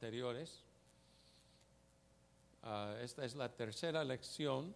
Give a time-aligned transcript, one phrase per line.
[0.00, 0.50] anteriores.
[2.62, 4.74] Ah, esta es la tercera lección,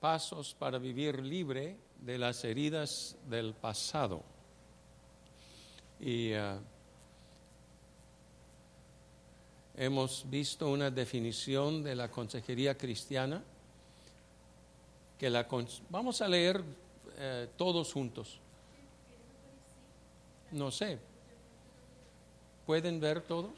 [0.00, 4.24] pasos para vivir libre de las heridas del pasado.
[6.00, 6.58] Y ah,
[9.76, 13.44] hemos visto una definición de la consejería cristiana
[15.16, 15.46] que la
[15.88, 16.64] vamos a leer
[17.16, 18.40] eh, todos juntos.
[20.50, 21.11] No sé,
[22.72, 23.52] ¿Pueden ver todos?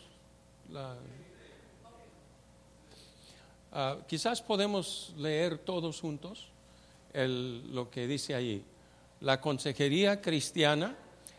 [3.73, 6.49] Ah, quizás podemos leer todos juntos
[7.13, 8.65] lo que dice allí.
[9.21, 10.97] La consejería cristiana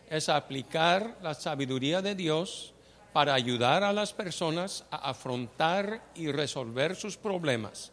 [0.09, 2.73] es aplicar la sabiduría de Dios
[3.11, 7.91] para ayudar a las personas a afrontar y resolver sus problemas.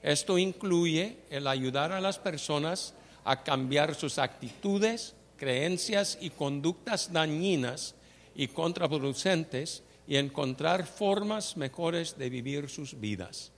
[0.00, 2.94] Esto incluye el ayudar a las personas
[3.24, 7.96] a cambiar sus actitudes, creencias y conductas dañinas
[8.34, 13.52] y contraproducentes y encontrar formas mejores de vivir sus vidas.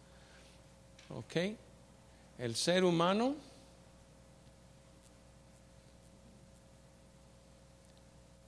[1.08, 1.36] ¿Ok?
[2.38, 3.36] El ser humano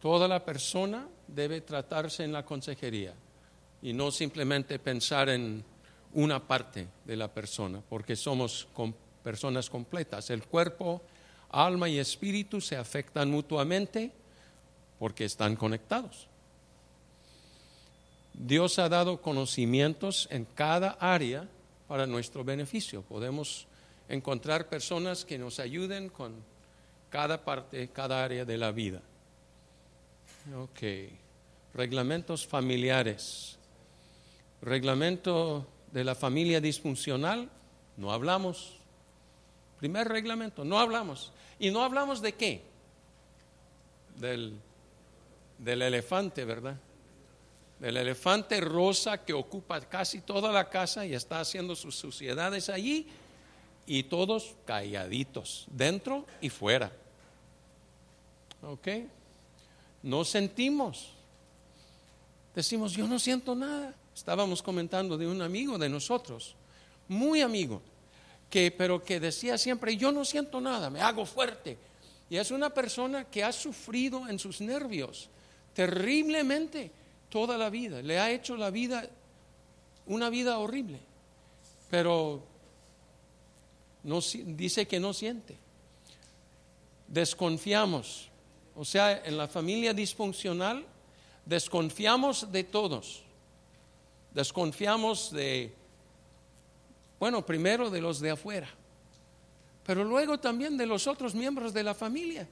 [0.01, 3.15] toda la persona debe tratarse en la consejería
[3.83, 5.65] y no simplemente pensar en
[6.15, 8.69] una parte de la persona, porque somos
[9.23, 10.31] personas completas.
[10.31, 11.03] El cuerpo,
[11.51, 14.13] alma y espíritu se afectan mutuamente
[14.99, 16.29] porque están conectados.
[18.35, 21.49] Dios ha dado conocimientos en cada área
[21.89, 23.03] para nuestro beneficio.
[23.03, 23.67] Podemos
[24.09, 26.35] encontrar personas que nos ayuden con
[27.11, 29.01] cada parte, cada área de la vida.
[30.57, 31.11] Ok.
[31.75, 33.59] Reglamentos familiares.
[34.63, 37.49] Reglamento de la familia disfuncional.
[37.97, 38.77] No hablamos.
[39.79, 41.33] Primer reglamento, no hablamos.
[41.59, 42.63] ¿Y no hablamos de qué?
[44.17, 44.61] Del
[45.59, 46.77] del elefante, ¿verdad?
[47.81, 53.07] Del elefante rosa que ocupa casi toda la casa y está haciendo sus suciedades allí
[53.87, 56.93] y todos calladitos, dentro y fuera.
[58.63, 58.89] ¿Ok?
[60.03, 61.11] No sentimos.
[62.55, 63.95] Decimos, yo no siento nada.
[64.15, 66.57] Estábamos comentando de un amigo de nosotros,
[67.07, 67.81] muy amigo,
[68.51, 71.79] que pero que decía siempre, yo no siento nada, me hago fuerte.
[72.29, 75.31] Y es una persona que ha sufrido en sus nervios
[75.79, 76.91] terriblemente
[77.29, 78.03] toda la vida.
[78.03, 79.09] Le ha hecho la vida
[80.07, 80.99] una vida horrible.
[81.89, 82.43] Pero
[84.03, 85.57] no, dice que no siente.
[87.07, 88.29] Desconfiamos.
[88.75, 90.85] O sea, en la familia disfuncional
[91.47, 93.23] desconfiamos de todos.
[94.35, 95.73] Desconfiamos de,
[97.21, 98.69] bueno, primero de los de afuera,
[99.87, 102.49] pero luego también de los otros miembros de la familia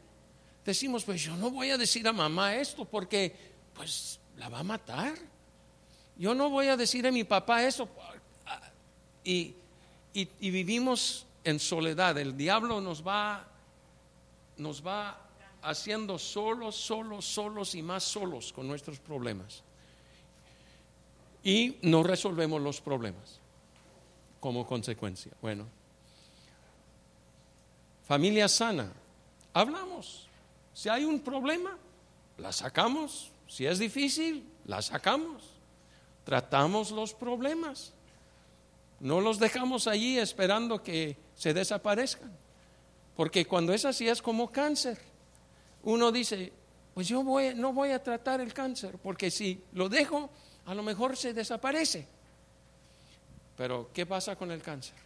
[0.66, 3.34] decimos, pues yo no voy a decir a mamá esto porque
[3.72, 5.14] pues la va a matar.
[6.18, 7.88] Yo no voy a decir a mi papá eso.
[9.22, 9.54] Y,
[10.12, 12.18] y, vivimos en soledad.
[12.18, 13.46] El diablo nos va,
[14.56, 15.20] nos va
[15.62, 19.62] haciendo solos, solos, solos y más solos con nuestros problemas.
[21.44, 23.40] Y no resolvemos los problemas
[24.40, 25.32] como consecuencia.
[25.40, 25.66] Bueno,
[28.04, 28.92] familia sana,
[29.52, 30.25] hablamos.
[30.76, 31.78] Si hay un problema,
[32.36, 33.32] la sacamos.
[33.48, 35.42] Si es difícil, la sacamos.
[36.22, 37.94] Tratamos los problemas.
[39.00, 42.30] No los dejamos allí esperando que se desaparezcan.
[43.16, 44.98] Porque cuando es así es como cáncer.
[45.82, 46.52] Uno dice,
[46.92, 50.28] pues yo voy, no voy a tratar el cáncer, porque si lo dejo,
[50.66, 52.06] a lo mejor se desaparece.
[53.56, 54.96] Pero ¿qué pasa con el cáncer?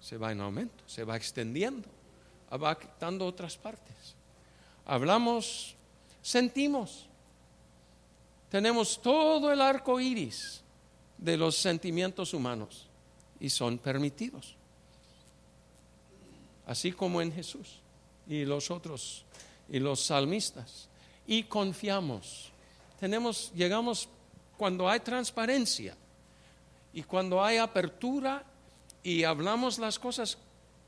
[0.00, 1.90] Se va en aumento, se va extendiendo,
[2.50, 4.16] va quitando otras partes
[4.88, 5.76] hablamos,
[6.22, 7.06] sentimos.
[8.50, 10.62] Tenemos todo el arco iris
[11.18, 12.88] de los sentimientos humanos
[13.38, 14.56] y son permitidos.
[16.66, 17.80] Así como en Jesús
[18.26, 19.24] y los otros
[19.68, 20.88] y los salmistas.
[21.26, 22.50] Y confiamos.
[22.98, 24.08] Tenemos, llegamos
[24.56, 25.94] cuando hay transparencia
[26.94, 28.42] y cuando hay apertura
[29.02, 30.38] y hablamos las cosas,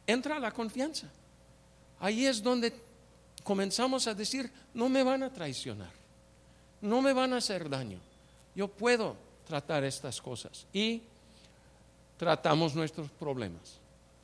[0.07, 1.09] entra la confianza.
[2.01, 2.73] Ahí es donde
[3.45, 5.91] comenzamos a decir, no me van a traicionar,
[6.81, 7.99] no me van a hacer daño,
[8.55, 9.17] yo puedo
[9.47, 11.03] tratar estas cosas y
[12.17, 13.79] tratamos nuestros problemas.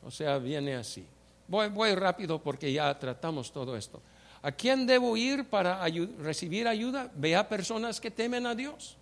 [0.05, 1.05] O sea, viene así.
[1.49, 4.01] Voy, voy rápido porque ya tratamos todo esto.
[4.43, 5.85] ¿A quién debo ir para
[6.19, 7.11] recibir ayuda?
[7.17, 8.97] Ve a personas que temen a Dios.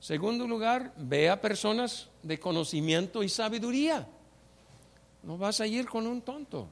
[0.00, 4.06] Segundo lugar, ve a personas de conocimiento y sabiduría.
[5.22, 6.68] No vas a ir con un tonto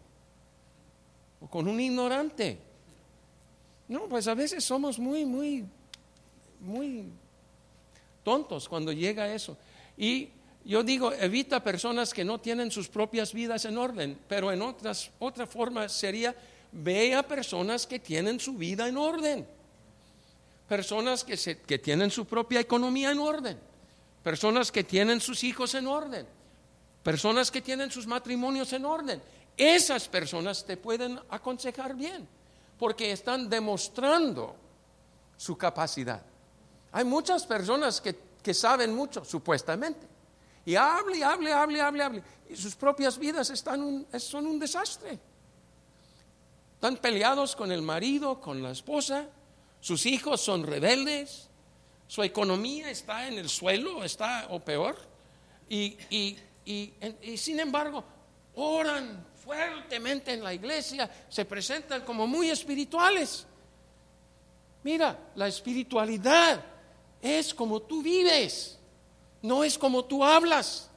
[1.51, 2.59] con un ignorante.
[3.89, 5.65] No, pues a veces somos muy, muy,
[6.61, 7.05] muy
[8.25, 9.57] tontos cuando llega eso.
[9.97, 10.29] Y
[10.65, 15.11] yo digo, evita personas que no tienen sus propias vidas en orden, pero en otras,
[15.19, 16.35] otra forma sería,
[16.71, 19.47] ve a personas que tienen su vida en orden,
[20.69, 23.59] personas que, se, que tienen su propia economía en orden,
[24.23, 26.27] personas que tienen sus hijos en orden,
[27.03, 29.21] personas que tienen sus matrimonios en orden.
[29.57, 32.29] Esas personas te pueden aconsejar bien,
[32.79, 34.57] porque están demostrando
[35.37, 36.23] su capacidad.
[36.93, 40.13] Hay muchas personas que, que saben mucho, supuestamente
[40.65, 42.23] y hable, hable, hable, hable, hable.
[42.49, 45.19] Y sus propias vidas están son un desastre.
[46.75, 49.29] Están peleados con el marido, con la esposa.
[49.81, 51.49] Sus hijos son rebeldes.
[52.07, 54.97] Su economía está en el suelo, está o peor.
[55.69, 58.05] Y, y, y sin embargo,
[58.55, 63.47] oran fuertemente en la iglesia, se presentan como muy espirituales.
[64.83, 66.63] Mira, la espiritualidad
[67.21, 68.79] es como tú vives
[69.43, 70.89] no es como tú hablas.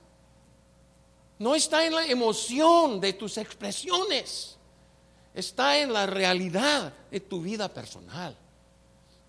[1.40, 4.56] No está en la emoción de tus expresiones.
[5.34, 8.36] Está en la realidad de tu vida personal.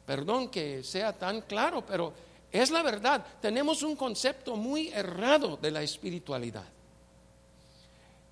[0.05, 2.13] Perdón que sea tan claro, pero
[2.53, 3.27] es la verdad.
[3.41, 6.65] Tenemos un concepto muy errado de la espiritualidad.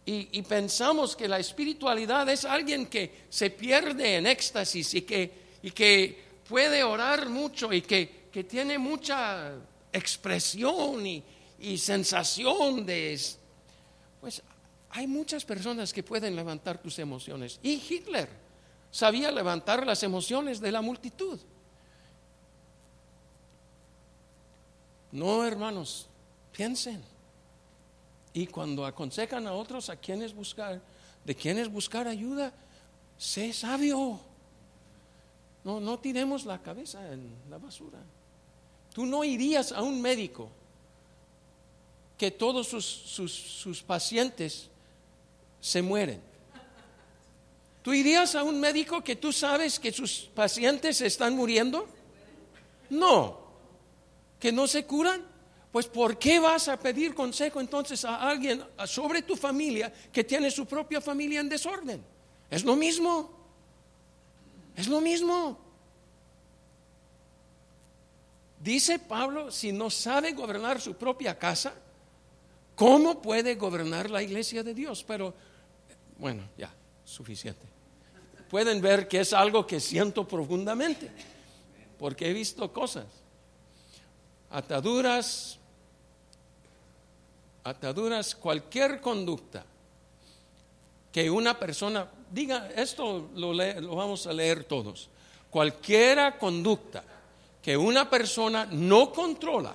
[0.07, 5.71] Y, pensamos que la espiritualidad es alguien que se pierde en éxtasis y que, y
[5.71, 9.55] que puede orar mucho y que, que tiene mucha
[9.93, 11.23] expresión y,
[11.79, 13.19] sensación de...
[14.21, 14.43] Pues
[14.91, 17.59] hay muchas personas que pueden levantar tus emociones.
[17.63, 18.29] Y Hitler
[18.91, 21.41] sabía levantar las emociones de la multitud.
[25.13, 26.09] No, hermanos,
[26.53, 27.14] piensen.
[28.35, 30.83] Y cuando aconsejan a otros a quienes buscar,
[31.25, 32.53] de quienes buscar ayuda,
[33.17, 34.21] sé sabio.
[35.63, 37.99] No, no tiremos la cabeza en la basura.
[38.93, 40.51] Tú no irías a un médico
[42.19, 44.69] que todos sus, pacientes
[45.61, 46.21] se mueren.
[47.83, 51.87] ¿Tú irías a un médico que tú sabes que sus pacientes están muriendo?
[52.91, 53.39] No.
[54.41, 55.34] ¿Que no se curan?
[55.75, 60.49] Pues ¿por qué vas a pedir consejo entonces a alguien sobre tu familia que tiene
[60.49, 62.01] su propia familia en desorden?
[62.49, 63.29] Es lo mismo.
[64.77, 65.59] Es lo mismo.
[68.61, 71.75] Dice Pablo, si no sabe gobernar su propia casa,
[72.77, 75.03] ¿cómo puede gobernar la iglesia de Dios?
[75.03, 75.35] Pero,
[76.19, 76.73] bueno, ya,
[77.05, 77.67] suficiente.
[78.49, 81.11] Pueden ver que es algo que siento profundamente,
[81.99, 83.07] porque he visto cosas,
[84.51, 85.59] ataduras,
[87.65, 89.65] ataduras, cualquier conducta
[91.11, 95.09] que una persona, diga, esto lo, lo vamos a leer todos,
[95.49, 97.05] cualquiera conducta
[97.63, 99.75] que una persona no controla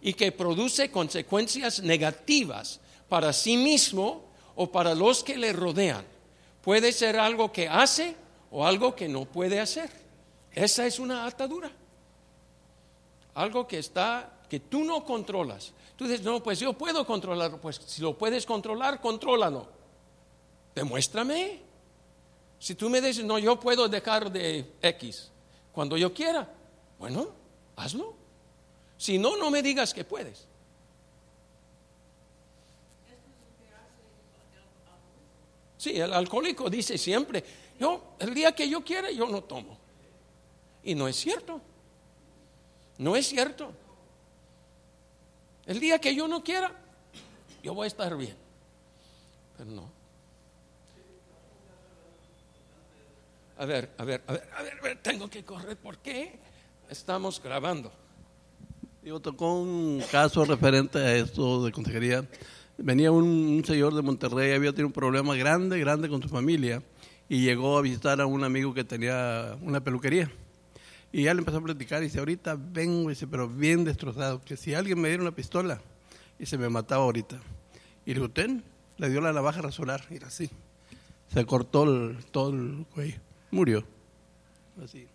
[0.00, 4.24] y que produce consecuencias negativas para sí mismo
[4.56, 6.04] o para los que le rodean.
[6.62, 8.16] Puede ser algo que hace
[8.50, 9.90] o algo que no puede hacer.
[10.52, 11.70] Esa es una atadura.
[13.34, 15.72] Algo que está, que tú no controlas.
[16.02, 17.60] Dices, no, pues yo puedo controlarlo.
[17.60, 19.68] Pues si lo puedes controlar, contrólalo.
[20.74, 21.60] Demuéstrame.
[22.58, 25.30] Si tú me dices, no, yo puedo dejar de X
[25.72, 26.48] cuando yo quiera,
[26.98, 27.28] bueno,
[27.76, 28.14] hazlo.
[28.96, 30.46] Si no, no me digas que puedes.
[35.76, 37.42] Sí, el alcohólico dice siempre,
[37.80, 39.76] yo, el día que yo quiera, yo no tomo.
[40.84, 41.60] Y no es cierto.
[42.98, 43.72] No es cierto.
[45.66, 46.72] El día que yo no quiera,
[47.62, 48.36] yo voy a estar bien.
[49.56, 49.90] Pero no.
[53.58, 55.76] A ver, a ver, a ver, a ver, a ver tengo que correr.
[55.76, 56.38] ¿Por qué?
[56.90, 57.92] Estamos grabando.
[59.04, 62.24] Yo tocó un caso referente a esto de consejería.
[62.78, 66.82] Venía un, señor de Monterrey, había tenido un problema grande, grande con su familia
[67.28, 70.30] y llegó a visitar a un amigo que tenía una peluquería.
[71.12, 74.56] Y ya le empezó a platicar y dice, ahorita vengo, dice, pero bien destrozado, que
[74.56, 75.80] si alguien me diera una pistola
[76.38, 77.38] y se me mataba ahorita.
[78.06, 78.64] Y le dijo, ten,
[78.96, 80.50] le dio la navaja a rasurar, y así.
[81.28, 81.84] Se cortó
[82.30, 83.84] todo el cuello, murió.
[84.82, 85.06] Así.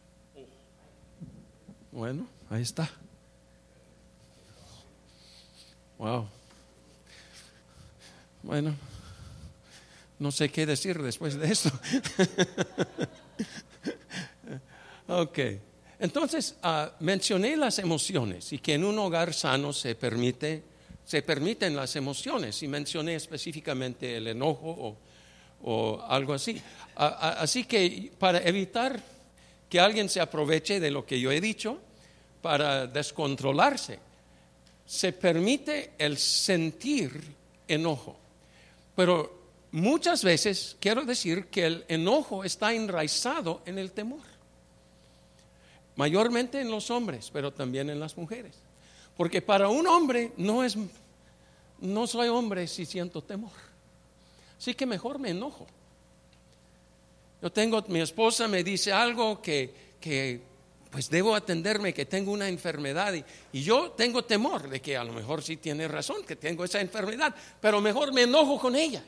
[1.91, 2.89] Bueno, ahí está.
[5.97, 6.29] Wow.
[8.43, 8.75] Bueno,
[10.19, 11.71] no sé qué decir después de esto.
[15.07, 15.39] ok.
[15.99, 20.63] Entonces, ah, mencioné las emociones y que en un hogar sano se permite,
[21.03, 24.97] se permiten las emociones y mencioné específicamente el enojo
[25.63, 26.61] o, algo así.
[26.95, 29.01] así que para evitar
[29.67, 31.79] que alguien se aproveche de lo que yo he dicho,
[32.41, 33.99] para descontrolarse,
[34.85, 37.21] se permite el sentir
[37.67, 38.15] enojo.
[38.95, 39.37] Pero
[39.71, 44.36] muchas veces quiero decir que el enojo está enraizado en el temor.
[45.97, 48.53] Mayormente en los hombres, pero también en las mujeres.
[49.17, 50.77] Porque para un hombre no es,
[51.79, 53.51] no soy hombre si siento temor.
[54.59, 55.65] Así que mejor me enojo.
[57.41, 60.39] Yo tengo, mi esposa me dice algo que, que
[60.91, 65.03] pues debo atenderme, que tengo una enfermedad y, y, yo tengo temor de que a
[65.03, 69.03] lo mejor sí tiene razón, que tengo esa enfermedad, pero mejor me enojo con ella.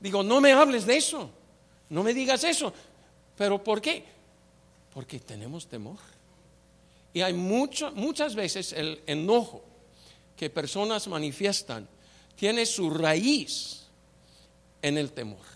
[0.00, 1.30] Digo, no me hables de eso,
[1.90, 2.72] no me digas eso.
[3.36, 4.17] ¿Pero por qué?
[4.98, 6.00] Porque tenemos temor.
[7.14, 9.62] Y hay mucho, muchas veces el enojo
[10.36, 11.86] que personas manifiestan
[12.34, 13.84] tiene su raíz
[14.82, 15.46] en el temor.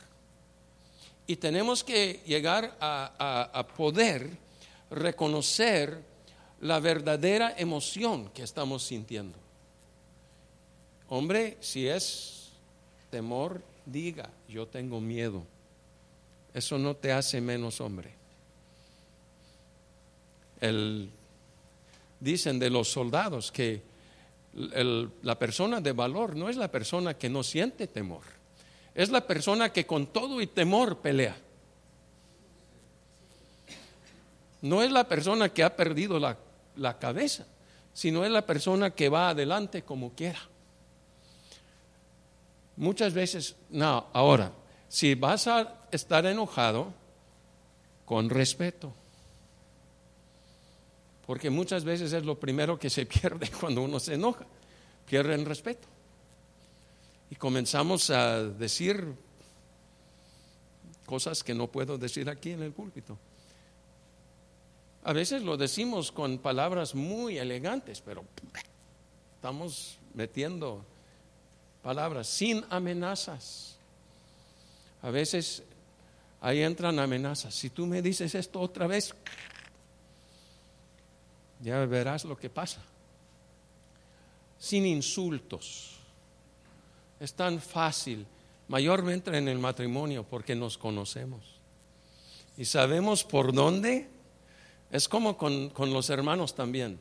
[1.26, 4.30] Y tenemos que llegar a, poder
[4.92, 6.00] reconocer
[6.60, 9.36] la verdadera emoción que estamos sintiendo.
[11.08, 12.50] Hombre, si es
[13.10, 15.42] temor, diga, yo tengo miedo.
[16.54, 18.21] Eso no te hace menos hombre.
[20.62, 21.10] El,
[22.20, 23.82] dicen de los soldados que
[24.54, 28.22] la persona de valor no es la persona que no siente temor,
[28.94, 31.36] es la persona que con todo y temor pelea.
[34.62, 36.38] No es la persona que ha perdido la,
[36.76, 37.44] la cabeza,
[37.92, 40.38] sino es la persona que va adelante como quiera.
[42.76, 44.52] Muchas veces, no, ahora,
[44.88, 46.92] si vas a estar enojado,
[48.04, 48.92] con respeto.
[51.26, 54.46] Porque muchas veces es lo primero que se pierde cuando uno se enoja,
[55.08, 55.88] pierde el respeto.
[57.30, 59.14] Y comenzamos a decir
[61.06, 63.18] cosas que no puedo decir aquí en el púlpito.
[65.04, 68.24] A veces lo decimos con palabras muy elegantes, pero
[69.34, 70.84] estamos metiendo
[71.82, 73.76] palabras sin amenazas.
[75.02, 75.64] A veces
[76.40, 77.54] ahí entran amenazas.
[77.54, 79.14] Si tú me dices esto otra vez,
[81.62, 82.82] ya verás lo que pasa.
[84.58, 85.98] Sin insultos.
[87.20, 88.26] Es tan fácil,
[88.68, 91.60] mayormente en el matrimonio, porque nos conocemos.
[92.56, 94.08] Y sabemos por dónde
[94.90, 96.98] es como con, con los hermanos también.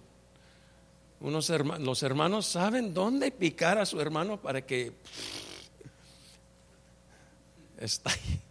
[1.20, 4.94] Unos hermanos, los hermanos saben dónde picar a su hermano para que
[7.78, 8.42] está ahí.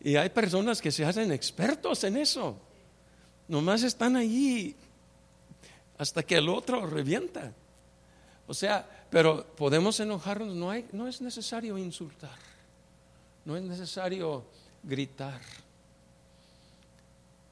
[0.00, 2.67] Y hay personas que se hacen expertos en eso.
[3.48, 4.76] Nomás están allí
[5.96, 7.52] hasta que el otro revienta.
[8.46, 12.38] O sea, pero podemos enojarnos, no, hay, no es necesario insultar,
[13.44, 14.44] no es necesario
[14.82, 15.40] gritar.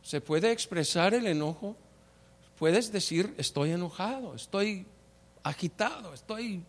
[0.03, 1.77] Se puede expresar el enojo,
[2.59, 4.87] puedes decir estoy enojado, estoy
[5.43, 6.63] agitado, estoy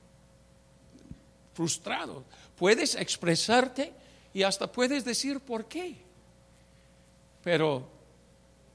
[1.54, 2.24] frustrado.
[2.58, 3.94] Puedes expresarte
[4.34, 5.98] y hasta puedes decir por qué.
[7.44, 7.97] Pero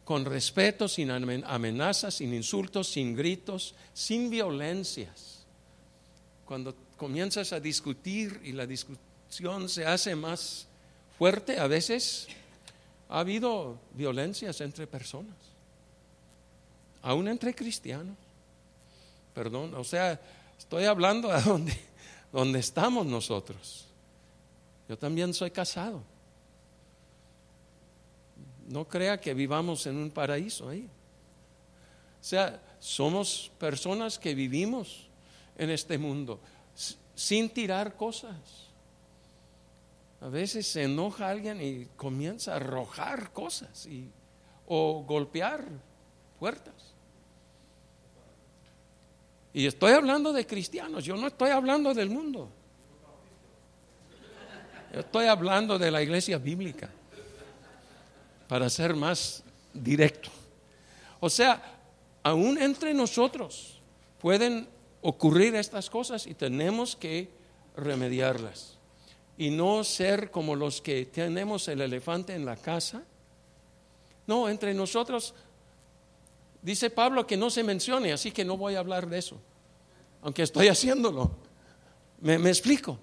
[0.04, 5.44] con respeto, sin amenazas, sin insultos, sin gritos, sin violencias.
[6.44, 10.66] Cuando comienzas a discutir y la discusión se hace más
[11.18, 12.26] fuerte, a veces
[13.08, 15.36] ha habido violencias entre personas,
[17.02, 18.16] aún entre cristianos.
[19.34, 20.20] Perdón, o sea,
[20.58, 21.78] estoy hablando a donde,
[22.32, 23.86] donde estamos nosotros.
[24.88, 26.02] Yo también soy casado.
[28.68, 30.88] No crea que vivamos en un paraíso ahí.
[32.20, 35.08] O sea, somos personas que vivimos
[35.56, 36.40] en este mundo
[37.14, 38.36] sin tirar cosas.
[40.20, 44.08] A veces se enoja alguien y comienza a arrojar cosas y,
[44.66, 45.64] o golpear
[46.38, 46.74] puertas.
[49.52, 52.48] Y estoy hablando de cristianos, yo no estoy hablando del mundo.
[54.92, 56.90] Yo estoy hablando de la iglesia bíblica,
[58.52, 59.42] para ser más
[59.72, 60.28] directo.
[61.20, 61.80] O sea,
[62.22, 63.80] aún entre nosotros
[64.20, 64.68] pueden
[65.00, 67.30] ocurrir estas cosas y tenemos que
[67.74, 68.76] remediarlas
[69.38, 73.02] y no ser como los que tenemos el elefante en la casa.
[74.26, 75.32] No, entre nosotros,
[76.60, 79.40] dice Pablo que no se mencione, así que no voy a hablar de eso,
[80.20, 81.30] aunque estoy haciéndolo.
[82.20, 82.98] Me, me explico.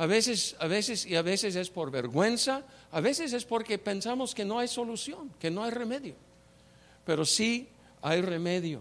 [0.00, 4.34] A veces, a veces y a veces es por vergüenza, a veces es porque pensamos
[4.34, 6.14] que no hay solución, que no hay remedio.
[7.04, 7.68] Pero sí
[8.00, 8.80] hay remedio.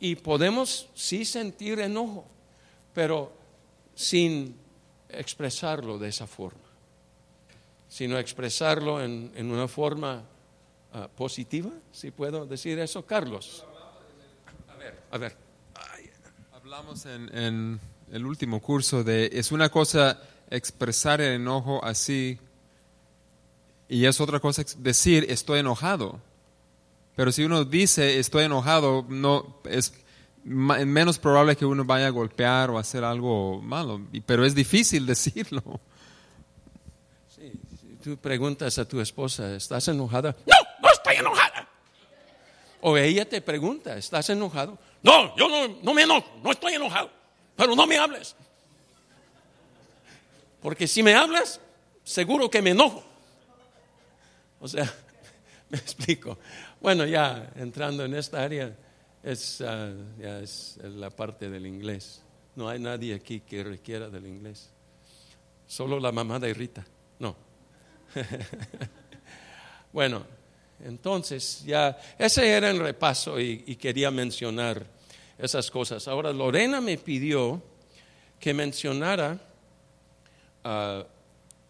[0.00, 2.26] Y podemos sí sentir enojo,
[2.92, 3.32] pero
[3.94, 4.54] sin
[5.08, 6.68] expresarlo de esa forma,
[7.88, 10.24] sino expresarlo en, en una forma
[10.92, 13.64] uh, positiva, si puedo decir eso, Carlos.
[15.10, 15.34] A ver.
[16.52, 17.80] Hablamos en, en
[18.12, 22.38] el último curso de, es una cosa expresar el enojo así
[23.88, 26.20] y es otra cosa decir estoy enojado.
[27.16, 29.92] Pero si uno dice estoy enojado, no es
[30.44, 34.00] menos probable que uno vaya a golpear o hacer algo malo.
[34.26, 35.80] Pero es difícil decirlo.
[37.28, 37.50] Si
[38.02, 40.36] tú preguntas a tu esposa, ¿estás enojada?
[40.46, 41.68] No, no estoy enojada.
[42.80, 44.78] O ella te pregunta, ¿estás enojado?
[45.02, 47.10] No, yo no, no me enojo, no estoy enojado,
[47.56, 48.36] pero no me hables.
[50.60, 51.60] Porque si me hablas,
[52.04, 53.02] seguro que me enojo.
[54.60, 54.92] O sea,
[55.70, 56.38] me explico.
[56.80, 58.76] Bueno, ya entrando en esta área,
[59.22, 62.22] es, ah, ya es la parte del inglés.
[62.56, 64.70] No hay nadie aquí que requiera del inglés.
[65.66, 66.84] Solo la mamá de Rita.
[67.18, 67.36] No.
[69.92, 70.24] bueno,
[70.84, 74.84] entonces ya ese era el repaso y quería mencionar
[75.38, 76.06] esas cosas.
[76.08, 77.62] Ahora Lorena me pidió
[78.38, 79.38] que mencionara
[80.64, 81.04] ah,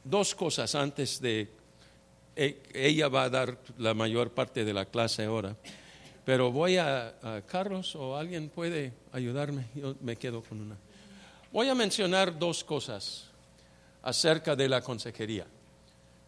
[0.05, 1.51] dos cosas antes de
[2.37, 5.57] e- ella va a dar la mayor parte de la clase ahora.
[6.25, 9.67] Pero voy a, a Carlos o alguien puede ayudarme.
[9.75, 10.77] Yo me quedo con una.
[11.53, 13.25] Voy a mencionar dos cosas
[14.03, 15.47] acerca de la consejería.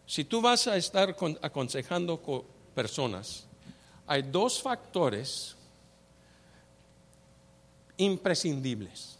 [0.05, 2.43] Si tú vas a estar con- aconsejando con
[2.75, 3.45] personas,
[4.05, 5.55] hay dos factores
[7.97, 9.17] imprescindibles.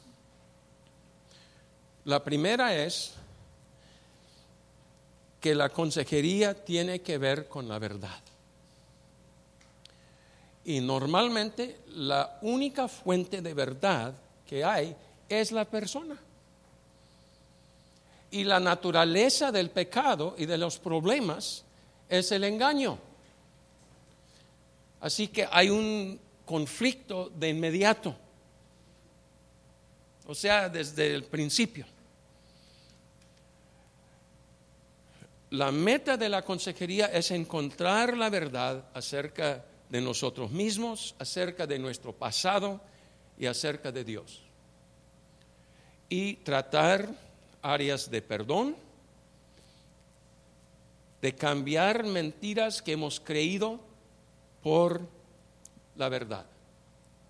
[2.06, 3.14] La primera es
[5.44, 8.18] que la consejería tiene que ver con la verdad.
[10.64, 14.14] Y normalmente la única fuente de verdad
[14.48, 14.96] que hay
[15.28, 16.18] es la persona.
[18.32, 21.66] Y la naturaleza del pecado y de los problemas
[22.08, 22.98] es el engaño.
[25.02, 28.16] Así que hay un conflicto de inmediato.
[30.26, 31.86] O sea, desde el principio.
[35.54, 41.78] La meta de la consejería es encontrar la verdad acerca de nosotros mismos, acerca de
[41.78, 42.82] nuestro pasado
[43.38, 44.42] y acerca de Dios.
[46.10, 47.08] Y tratar
[47.62, 48.76] áreas de perdón,
[51.22, 53.80] de cambiar mentiras que hemos creído
[54.64, 55.02] por
[55.96, 56.48] la verdad.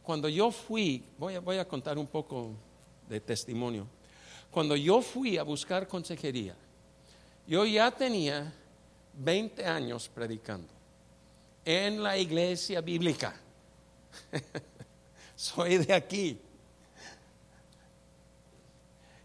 [0.01, 2.51] Cuando yo fui, voy a, contar un poco
[3.09, 3.86] de testimonio,
[4.49, 6.55] cuando yo fui a buscar consejería,
[7.47, 8.53] yo ya tenía
[9.13, 10.69] 20 años predicando
[11.65, 13.36] en la iglesia bíblica.
[15.36, 16.39] Soy de aquí.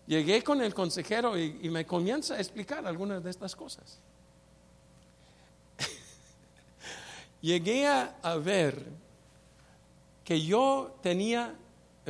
[0.07, 3.99] Llegué con el consejero y, me comienza a explicar algunas de estas cosas.
[7.43, 8.87] Llegué a, a ver
[10.25, 11.55] que yo tenía,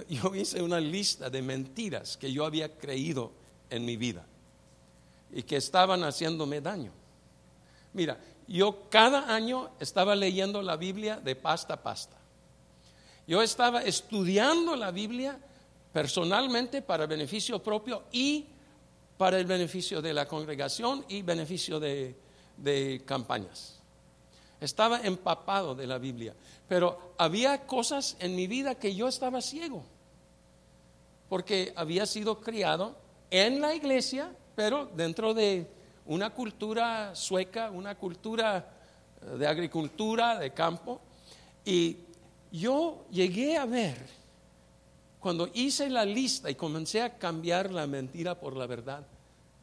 [0.08, 3.32] yo hice una lista de mentiras que yo había creído
[3.68, 4.24] en mi vida
[5.32, 6.92] y que estaban haciéndome daño.
[7.92, 12.16] Mira, yo cada año estaba leyendo la Biblia de pasta a pasta.
[13.26, 15.38] Yo estaba estudiando la Biblia
[15.92, 18.46] personalmente para beneficio propio y
[19.18, 22.16] para el beneficio de la congregación y beneficio de,
[22.56, 23.80] de campañas.
[24.60, 26.34] Estaba empapado de la Biblia,
[26.68, 29.84] pero había cosas en mi vida que yo estaba ciego,
[31.28, 32.96] porque había sido criado
[33.30, 35.70] en la iglesia, pero dentro de
[36.06, 38.68] una cultura sueca, una cultura
[39.22, 41.00] eh, de agricultura, de campo,
[41.64, 41.98] y
[42.50, 44.04] yo llegué a ver,
[45.20, 49.06] cuando hice la lista y comencé a cambiar la mentira por la verdad,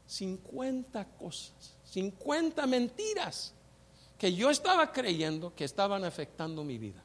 [0.08, 3.54] 50 cosas, 50 mentiras
[4.18, 7.04] que yo estaba creyendo que estaban afectando mi vida.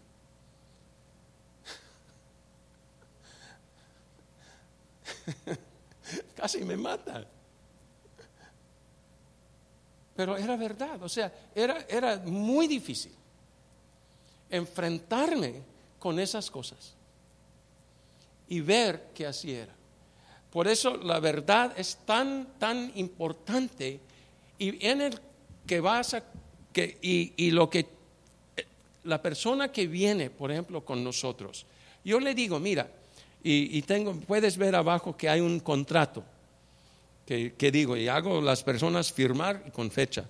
[6.36, 7.26] Casi me mata.
[10.20, 13.10] Pero era verdad, o sea, era, era muy difícil
[14.50, 15.62] enfrentarme
[15.98, 16.92] con esas cosas
[18.46, 19.72] y ver que así era.
[20.52, 23.98] Por eso la verdad es tan, tan importante
[24.58, 25.18] y en el
[25.66, 26.22] que vas a,
[26.70, 27.86] que, y, y lo que,
[29.04, 31.64] la persona que viene, por ejemplo, con nosotros,
[32.04, 32.90] yo le digo, mira,
[33.42, 36.22] y, y tengo, puedes ver abajo que hay un contrato
[37.30, 40.24] que, que digo, y hago las personas firmar con fecha.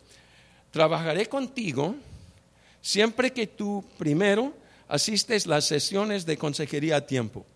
[0.70, 1.94] Trabajaré contigo
[2.82, 4.52] siempre que tú primero
[4.86, 7.46] asistes las sesiones de consejería a tiempo.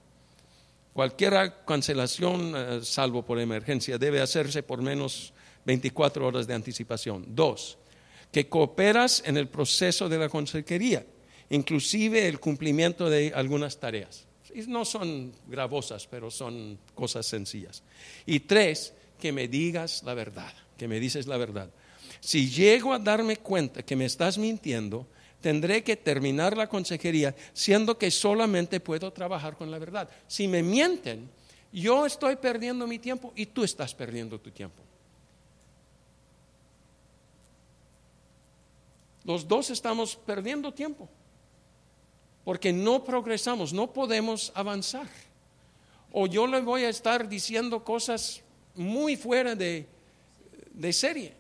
[0.95, 5.35] Cualquier cancelación, eh, salvo por emergencia, debe hacerse por menos
[5.67, 7.27] 24 horas de anticipación.
[7.29, 7.77] Dos,
[8.33, 11.05] que cooperas en el proceso de la consejería,
[11.51, 14.25] inclusive el cumplimiento de algunas tareas.
[14.69, 17.83] No son gravosas, pero son cosas sencillas.
[18.25, 21.71] Y tres, que me digas la verdad, que me dices la verdad.
[22.21, 25.07] Si llego a darme cuenta que me estás mintiendo,
[25.41, 30.11] tendré que terminar la consejería siendo que solamente puedo trabajar con la verdad.
[30.27, 31.31] Si me mienten,
[31.73, 34.83] yo estoy perdiendo mi tiempo y tú estás perdiendo tu tiempo.
[39.25, 41.09] Los dos estamos perdiendo tiempo
[42.45, 45.07] porque no progresamos, no podemos avanzar.
[46.13, 48.44] O yo le voy a estar diciendo cosas
[48.75, 49.87] muy fuera de,
[50.73, 51.35] de serie.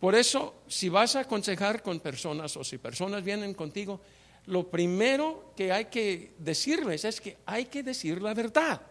[0.00, 4.00] Por eso, si vas a aconsejar con personas o si personas vienen contigo,
[4.46, 8.82] lo primero que hay que decirles es que hay que decir la verdad.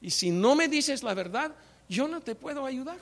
[0.00, 1.52] Y si no me dices la verdad,
[1.88, 2.98] yo no te puedo ayudar.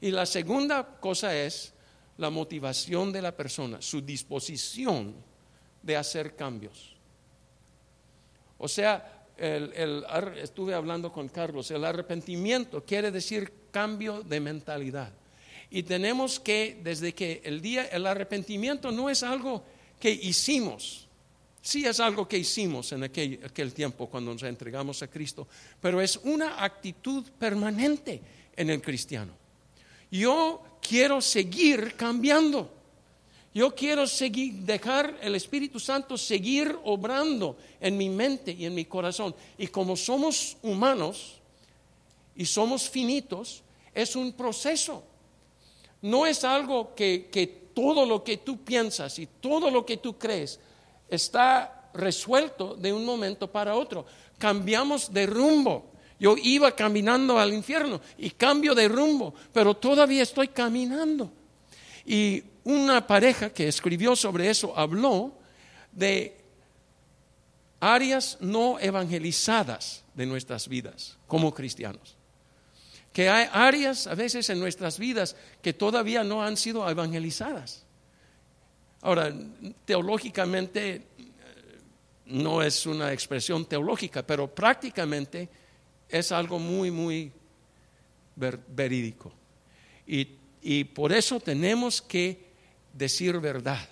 [0.00, 1.72] Y la segunda cosa es
[2.16, 5.14] la motivación de la persona, su disposición
[5.82, 6.94] de hacer cambios.
[8.58, 15.12] O sea, estuve hablando con Carlos, el arrepentimiento quiere decir cambio de mentalidad.
[15.70, 19.62] Y tenemos que, desde que el día, el arrepentimiento no es algo
[20.00, 21.06] que hicimos,
[21.60, 25.46] sí es algo que hicimos en aquel, aquel tiempo cuando nos entregamos a Cristo,
[25.80, 28.20] pero es una actitud permanente
[28.56, 29.32] en el cristiano.
[30.10, 32.77] Yo quiero seguir cambiando.
[33.58, 38.84] Yo quiero seguir, dejar el Espíritu Santo seguir obrando en mi mente y en mi
[38.84, 39.34] corazón.
[39.58, 41.40] Y como somos humanos
[42.36, 45.02] y somos finitos, es un proceso.
[46.02, 50.16] No es algo que, que todo lo que tú piensas y todo lo que tú
[50.16, 50.60] crees
[51.08, 54.06] está resuelto de un momento para otro.
[54.38, 55.86] Cambiamos de rumbo.
[56.20, 61.32] Yo iba caminando al infierno y cambio de rumbo, pero todavía estoy caminando.
[62.08, 65.34] Y una pareja que escribió sobre eso habló
[65.92, 66.34] de
[67.80, 72.16] áreas no evangelizadas de nuestras vidas como cristianos.
[73.12, 77.84] Que hay áreas a veces en nuestras vidas que todavía no han sido evangelizadas.
[79.02, 79.30] Ahora,
[79.84, 81.02] teológicamente eh,
[82.24, 85.46] no es una expresión teológica, pero prácticamente
[86.08, 87.30] es algo muy, muy
[88.34, 89.30] verídico.
[90.06, 92.48] Y, y por eso tenemos que
[92.92, 93.88] decir verdad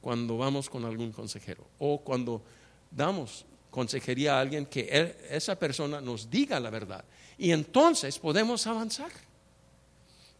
[0.00, 2.42] cuando vamos con algún consejero o cuando
[2.90, 7.04] damos consejería a alguien que esa persona nos diga la verdad.
[7.38, 9.10] Y entonces podemos avanzar.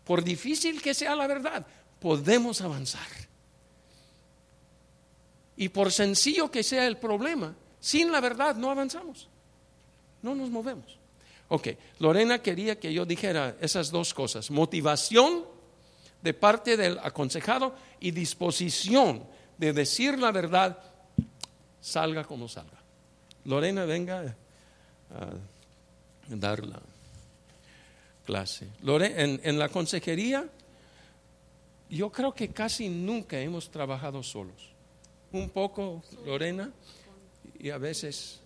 [0.04, 1.66] Por difícil que sea la verdad,
[2.00, 3.08] podemos avanzar.
[5.56, 9.28] Y por sencillo que sea el problema, sin la verdad no avanzamos.
[10.20, 10.98] No nos movemos.
[11.48, 15.44] Ok, Lorena quería que yo dijera esas dos cosas, motivación
[16.22, 19.24] de parte del aconsejado y disposición
[19.58, 20.78] de decir la verdad,
[21.80, 22.78] salga como salga.
[23.44, 24.36] Lorena, venga
[25.10, 25.30] a
[26.28, 26.80] dar la
[28.24, 28.68] clase.
[28.82, 30.48] en, en la consejería,
[31.90, 34.70] yo creo que casi nunca hemos trabajado solos.
[35.32, 36.70] Un poco, Lorena,
[37.58, 38.42] y a veces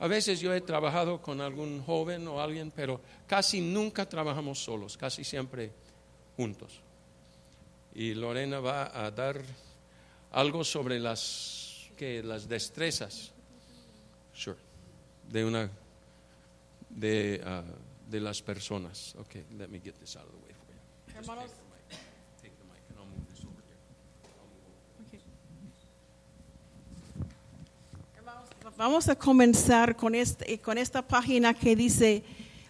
[0.00, 4.96] a veces yo he trabajado con algún joven o alguien, pero casi nunca trabajamos solos,
[4.96, 5.70] casi siempre
[6.36, 6.80] juntos.
[7.94, 9.42] Y Lorena va a dar
[10.32, 13.32] algo sobre las, que, las destrezas.
[14.32, 14.58] Sure,
[15.30, 15.70] de una
[16.90, 19.14] de, uh, de las personas.
[19.20, 21.18] Okay, let me get this out of the way for you.
[21.18, 21.50] Hermanos,
[28.76, 32.24] Vamos a comenzar con, este, con esta página que dice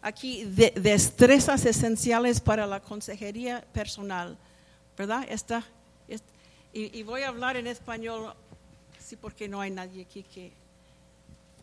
[0.04, 4.36] aquí destrezas esenciales para la consejería personal,
[4.98, 5.24] ¿verdad?
[5.28, 5.64] Esta,
[6.74, 8.34] y, voy a hablar en español,
[8.98, 10.52] sí, porque no hay nadie aquí que,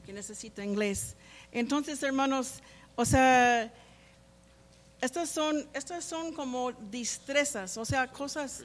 [0.05, 1.15] que necesita inglés.
[1.51, 2.63] Entonces, hermanos,
[2.95, 3.71] o sea,
[5.01, 8.63] estas son, estas son como destrezas, o sea, cosas...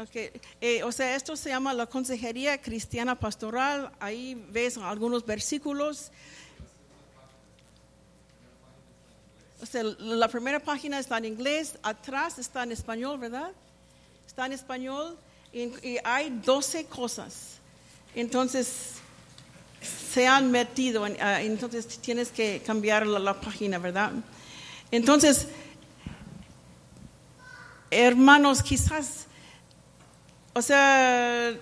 [0.00, 0.30] Okay.
[0.60, 3.90] Eh, o sea, esto se llama la Consejería Cristiana Pastoral.
[3.98, 6.12] Ahí ves algunos versículos.
[9.60, 13.50] O sea, la primera página está en inglés, atrás está en español, ¿verdad?
[14.26, 15.16] Está en español
[15.52, 17.56] y, hay 12 cosas.
[18.14, 18.94] Entonces,
[20.12, 24.12] se han metido, ah, entonces tienes que cambiar la página, ¿verdad?
[24.90, 25.48] Entonces,
[27.90, 29.28] hermanos, quizás
[30.58, 31.52] o sea,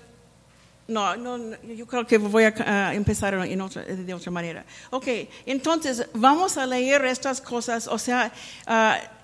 [0.89, 4.65] no, no, yo creo que voy a empezar en otra, de otra manera.
[4.91, 5.09] Ok,
[5.45, 8.33] entonces vamos a leer estas cosas, o sea,
[8.69, 9.17] uh,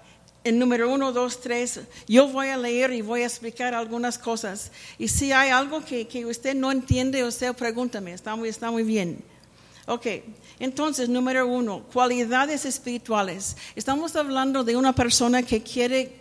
[0.45, 4.73] en número uno, dos, tres, yo voy a leer y voy a explicar algunas cosas.
[4.99, 8.83] Y si hay algo que, que usted no entiende, usted pregúntame, está muy, está muy
[8.83, 9.23] bien.
[9.87, 10.07] Ok,
[10.59, 13.57] entonces, número uno, cualidades espirituales.
[13.75, 16.13] Estamos hablando de una persona que quiere,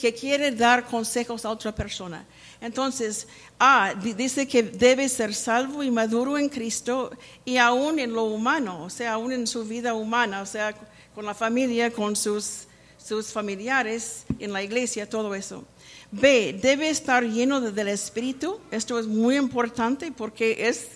[0.00, 2.24] que quiere dar consejos a otra persona.
[2.60, 3.26] Entonces,
[3.58, 7.10] A dice que debe ser salvo y maduro en Cristo
[7.44, 10.74] y aún en lo humano, o sea, aún en su vida humana, o sea,
[11.14, 12.68] con la familia, con sus
[13.08, 15.64] sus familiares, en la iglesia, todo eso.
[16.10, 18.60] B, debe estar lleno del Espíritu.
[18.70, 20.88] Esto es muy importante porque es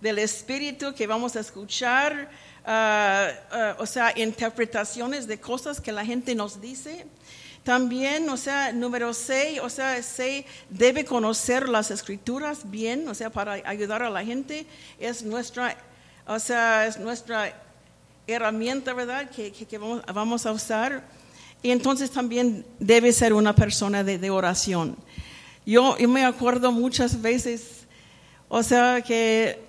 [0.00, 2.30] del Espíritu que vamos a escuchar,
[2.66, 7.06] ah, ah, o sea, interpretaciones de cosas que la gente nos dice.
[7.64, 13.30] También, o sea, número 6, o sea, se debe conocer las escrituras bien, o sea,
[13.30, 14.66] para ayudar a la gente.
[14.98, 15.76] Es nuestra,
[16.26, 17.54] o sea, es nuestra
[18.26, 21.04] herramienta, ¿verdad?, que, que, vamos a usar.
[21.62, 24.96] Y entonces también debe ser una persona de, oración.
[25.64, 27.86] Yo, me acuerdo muchas veces,
[28.48, 29.60] o sea, que,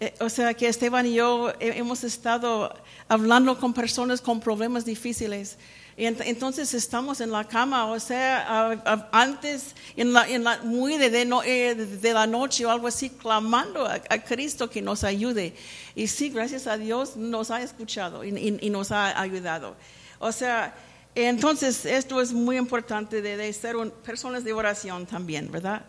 [0.00, 2.74] eh, o sea, que Esteban y yo hemos estado
[3.08, 5.58] hablando con personas con problemas difíciles.
[5.96, 11.06] Entonces estamos en la cama, o sea, antes, en la, en muy de,
[11.44, 15.54] eh, de, la noche o algo así, clamando a, Cristo que nos ayude.
[15.94, 19.76] Y sí, gracias a Dios nos ha escuchado y, y nos ha ayudado.
[20.18, 20.74] O sea,
[21.14, 25.84] entonces, esto es muy importante de, ser personas de oración también, ¿verdad?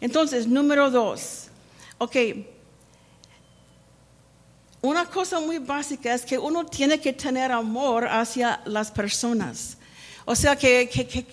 [0.00, 1.46] Entonces, número dos,
[1.96, 2.16] ok,
[4.80, 9.76] una cosa muy básica es que uno tiene que tener amor hacia las personas.
[10.24, 10.88] O sea, que,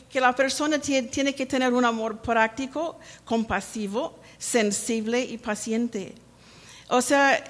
[0.10, 6.16] que la persona tiene que tener un amor práctico, compasivo, sensible y paciente.
[6.88, 7.44] O sea,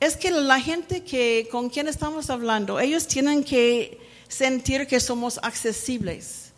[0.00, 5.38] es que la gente que, con quien estamos hablando, ellos tienen que sentir que somos
[5.42, 6.52] accesibles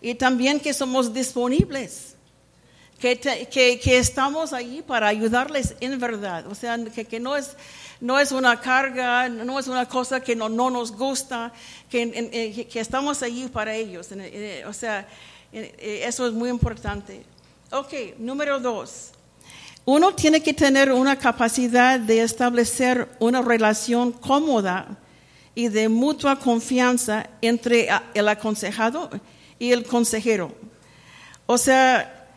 [0.00, 2.14] y también que somos disponibles,
[2.98, 7.56] que, que, estamos ahí para ayudarles en verdad, o sea, que, que, no, es,
[8.00, 11.52] no es una carga, no es una cosa que no, no nos gusta,
[11.88, 14.08] que, que estamos allí para ellos,
[14.66, 15.06] o sea,
[15.52, 17.24] eso es muy importante.
[17.70, 19.10] Ok, número dos.
[19.84, 24.96] Uno tiene que tener una capacidad de establecer una relación cómoda
[25.54, 29.10] y de mutua confianza entre el aconsejado
[29.58, 30.54] y el consejero.
[31.46, 32.28] O sea,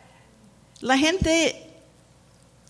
[0.80, 1.67] la gente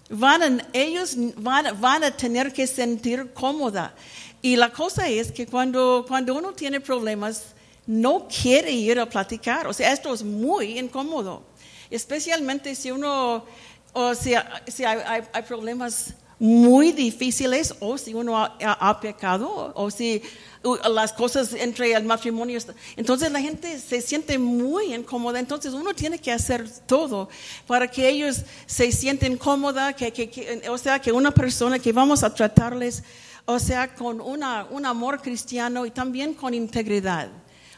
[0.09, 3.94] van ellos van, van, a tener que sentir cómoda.
[4.40, 7.55] Y la cosa es que cuando, cuando uno tiene problemas,
[7.87, 9.66] no quiere ir a platicar.
[9.66, 11.42] O sea, esto es muy incómodo.
[11.90, 13.44] Especialmente si uno,
[13.92, 20.23] o sea, si hay problemas muy difíciles o si uno ha, pecado o si
[20.62, 22.59] las cosas entre el matrimonio.
[22.97, 25.38] Entonces la gente se siente muy incómoda.
[25.38, 27.29] Entonces uno tiene que hacer todo
[27.66, 32.35] para que ellos se sienten cómoda, que, o sea, que una persona que vamos a
[32.35, 33.03] tratarles,
[33.44, 37.29] o sea, con una, un amor cristiano y también con integridad.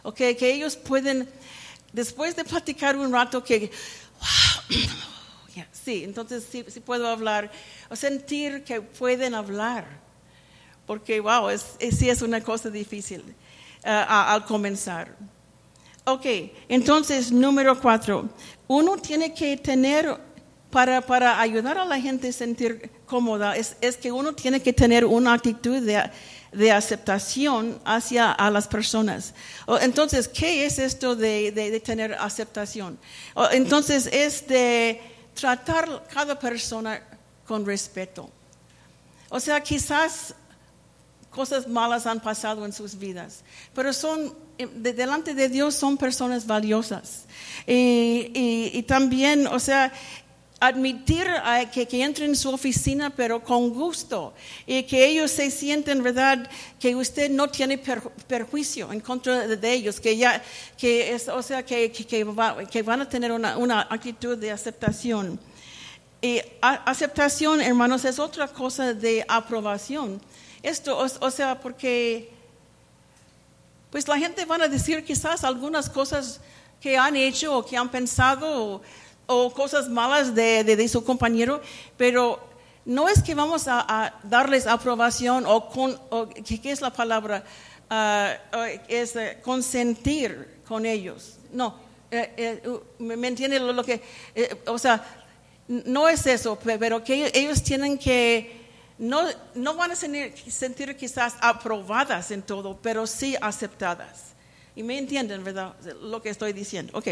[0.03, 1.29] Okay, que ellos pueden,
[1.93, 3.71] después de platicar un rato, que,
[5.73, 7.51] sí, entonces sí, sí puedo hablar
[7.90, 10.01] o sentir que pueden hablar,
[10.90, 13.20] porque wow, es, sí es una cosa difícil
[13.85, 15.16] uh, al comenzar.
[16.05, 16.26] Ok,
[16.68, 18.29] entonces número cuatro,
[18.66, 20.18] uno tiene que tener,
[20.68, 24.72] para, para ayudar a la gente a sentir cómoda, es, es que uno tiene que
[24.72, 26.11] tener una actitud de,
[26.50, 29.33] de aceptación hacia a las personas.
[29.83, 32.98] Entonces, ¿qué es esto de, de, de tener aceptación?
[33.53, 35.00] Entonces, es de
[35.35, 37.00] tratar cada persona
[37.46, 38.29] con respeto.
[39.29, 40.35] O sea, quizás
[41.31, 43.43] cosas malas han pasado en sus vidas,
[43.75, 47.25] pero son, eh, delante de Dios son personas valiosas.
[47.66, 49.93] Y, también, o sea,
[50.59, 51.27] admitir
[51.73, 54.35] que, que, entren en su oficina, pero con gusto,
[54.66, 60.01] y que ellos se sienten, ¿verdad?, que usted no tiene perjuicio en contra de ellos,
[60.01, 60.43] que ya,
[60.77, 65.38] que es, o sea, que, que, van a tener una, una actitud de aceptación.
[66.23, 70.21] Y aceptación, hermanos, es otra cosa de aprobación.
[70.62, 72.31] Esto, o, sea, porque
[73.90, 76.40] pues la gente van a decir quizás algunas cosas
[76.81, 78.83] que han hecho o que han pensado
[79.27, 81.62] o, cosas malas de, de, su compañero,
[81.96, 82.40] pero
[82.85, 85.99] no es que vamos a, darles aprobación o, con,
[86.44, 87.44] ¿qué, es la palabra?
[87.88, 88.35] Ah,
[88.87, 91.38] es eh, consentir con ellos.
[91.53, 91.77] No,
[92.11, 94.03] eh, eh, ¿me entiende lo, que?
[94.66, 95.05] o sea,
[95.68, 98.60] no es eso, pero que ellos tienen que,
[99.01, 99.23] no,
[99.55, 104.35] no van a sentir, quizás aprobadas en todo, pero sí aceptadas.
[104.77, 105.75] Y me entienden, ¿verdad?
[106.03, 106.93] Lo que estoy diciendo.
[106.97, 107.09] Ok.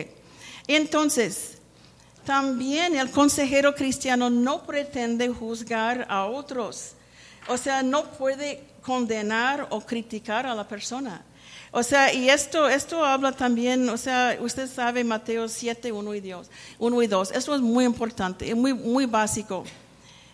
[0.66, 1.56] Entonces,
[2.26, 6.92] también el consejero cristiano no pretende juzgar a otros.
[7.48, 11.24] O sea, no puede condenar o criticar a la persona.
[11.70, 16.20] O sea, y esto, esto habla también, o sea, usted sabe Mateo 7, 1 y
[16.20, 16.50] 2.
[16.78, 17.30] 1 y 2.
[17.32, 19.64] Esto es muy importante, muy, muy básico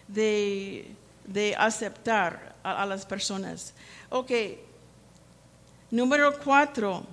[0.08, 3.74] de, de aceptar a, las personas.
[4.10, 4.30] Ok,
[5.90, 7.06] número 4.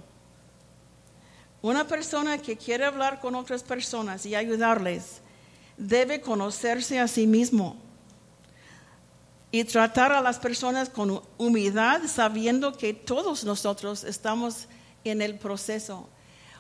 [1.62, 5.22] Una persona que quiere hablar con otras personas y ayudarles
[5.78, 7.76] debe conocerse a sí mismo
[9.52, 14.68] y tratar a las personas con humildad, sabiendo que todos nosotros estamos
[15.04, 16.08] en el proceso.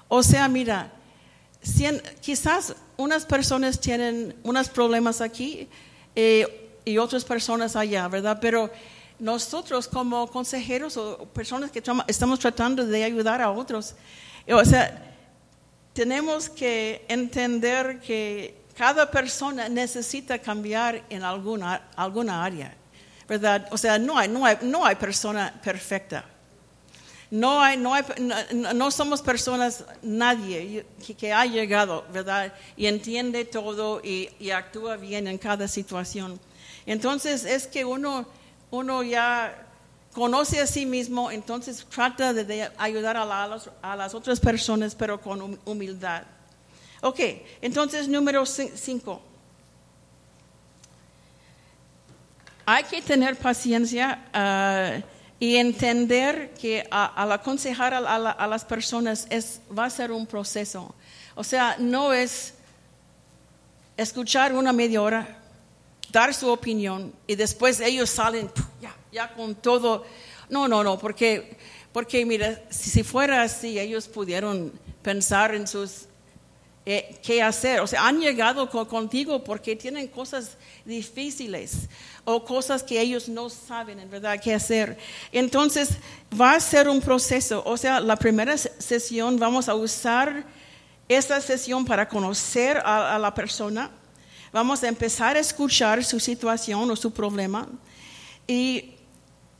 [0.07, 0.91] O sea, mira,
[2.21, 5.69] quizás unas personas tienen unos problemas aquí
[6.15, 8.37] eh, y otras personas allá, ¿verdad?
[8.41, 8.69] Pero
[9.19, 13.93] nosotros como consejeros o personas que estamos tratando de ayudar a otros,
[14.47, 15.15] eh, o sea,
[15.93, 22.73] tenemos que entender que cada persona necesita cambiar en alguna, alguna área,
[23.27, 23.67] ¿verdad?
[23.71, 26.25] O sea, no hay, no hay, no hay persona perfecta.
[27.29, 28.03] No, hay, no, hay,
[28.51, 32.53] no, somos personas, nadie que, que ha llegado, ¿verdad?
[32.75, 36.37] Y entiende todo y, y actúa bien en cada situación.
[36.85, 38.25] Entonces es que uno,
[38.71, 39.67] uno ya
[40.13, 45.21] conoce a sí mismo, entonces trata de, ayudar a, la- a las, otras personas, pero
[45.21, 46.23] con hum- humildad.
[47.01, 47.19] Ok,
[47.61, 49.21] entonces número 5.
[52.65, 54.97] Hay que tener paciencia ah,
[55.39, 60.93] y entender que al aconsejar a, a las personas es, va a ser un proceso.
[61.35, 62.53] O sea, no es
[63.97, 65.40] escuchar una media hora,
[66.11, 68.51] dar su opinión y después ellos salen
[69.11, 70.05] ya, con todo.
[70.49, 71.57] No, no, no, porque,
[71.91, 74.71] porque mira, si, fuera así, ellos pudieron
[75.01, 76.05] pensar en sus
[76.85, 77.79] eh, qué hacer.
[77.81, 81.87] O sea, han llegado co- contigo porque tienen cosas difíciles
[82.25, 84.97] o cosas que ellos no saben en verdad qué hacer.
[85.31, 85.89] Entonces,
[86.39, 87.63] va a ser un proceso.
[87.65, 90.43] O sea, la primera se- sesión vamos a usar
[91.07, 93.91] esa sesión para conocer a la persona.
[94.53, 97.69] Vamos a empezar a escuchar su situación o su problema.
[98.47, 98.95] Y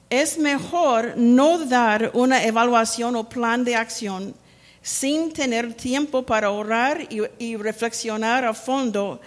[0.10, 4.36] es mejor no dar una evaluación o plan de acción
[4.82, 9.21] sin tener tiempo para orar y, reflexionar a fondo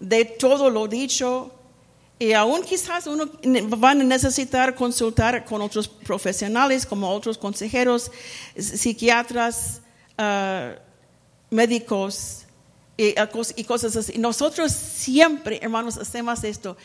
[0.00, 1.52] de todo lo dicho.
[2.18, 3.28] Y aún quizás uno
[3.76, 8.10] van a necesitar consultar con otros profesionales, como otros consejeros,
[8.56, 9.82] psiquiatras,
[10.16, 10.72] ah,
[11.50, 12.41] médicos
[13.10, 14.18] y, cos- y cosas así.
[14.18, 16.76] Nosotros siempre, hermanos, hacemos esto.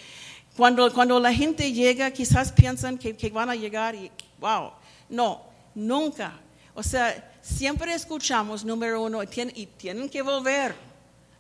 [0.56, 4.71] Cuando, cuando la gente llega, quizás piensan que, que van a llegar y, wow,
[5.10, 5.43] no,
[5.75, 6.39] nunca.
[6.73, 10.73] O sea, siempre escuchamos, número uno, y tienen, que volver,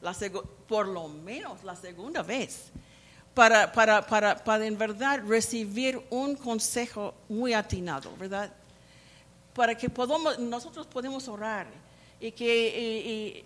[0.01, 0.15] la
[0.67, 2.65] por lo menos la segunda vez,
[3.33, 8.53] para, para, para, para en verdad recibir un consejo muy atinado, ¿verdad?
[9.53, 11.67] Para que podamos, nosotros podemos orar
[12.19, 13.45] y que...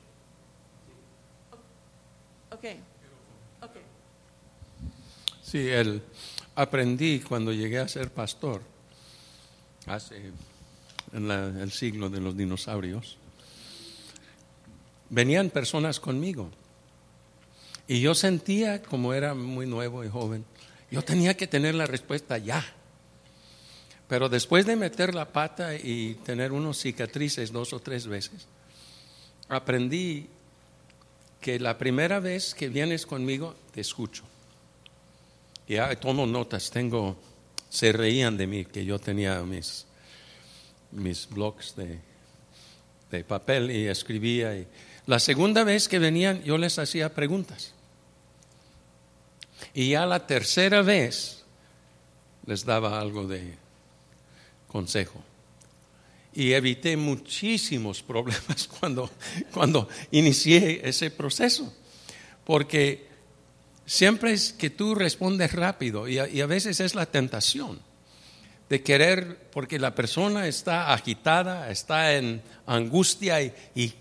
[2.51, 3.71] y- y- ok, ok.
[5.43, 6.01] Sí, el,
[6.55, 8.61] aprendí cuando llegué a ser pastor,
[9.85, 10.31] hace
[11.13, 13.17] en la- el siglo de los dinosaurios.
[15.09, 16.49] Venían personas conmigo
[17.87, 20.45] y yo sentía, como era muy nuevo y joven,
[20.89, 22.63] yo tenía que tener la respuesta ya.
[24.07, 28.45] Pero después de meter la pata y tener unos cicatrices dos o tres veces,
[29.49, 30.27] aprendí
[31.41, 34.23] que la primera vez que vienes conmigo, te escucho.
[35.67, 37.17] Y tomo notas, tengo,
[37.69, 39.85] se reían de mí que yo tenía mis,
[40.91, 41.99] mis blogs de,
[43.09, 44.55] de papel y escribía.
[44.55, 44.67] Y
[45.07, 47.73] la segunda vez que venían yo les hacía preguntas.
[49.73, 51.43] Y ya la tercera vez
[52.45, 53.55] les daba algo de
[54.67, 55.23] consejo.
[56.33, 59.09] Y evité muchísimos problemas cuando,
[59.53, 61.73] cuando inicié ese proceso.
[62.45, 63.07] Porque
[63.85, 67.79] siempre es que tú respondes rápido y a, veces es la tentación
[68.69, 73.93] de querer, porque la persona está agitada, está en angustia y- y-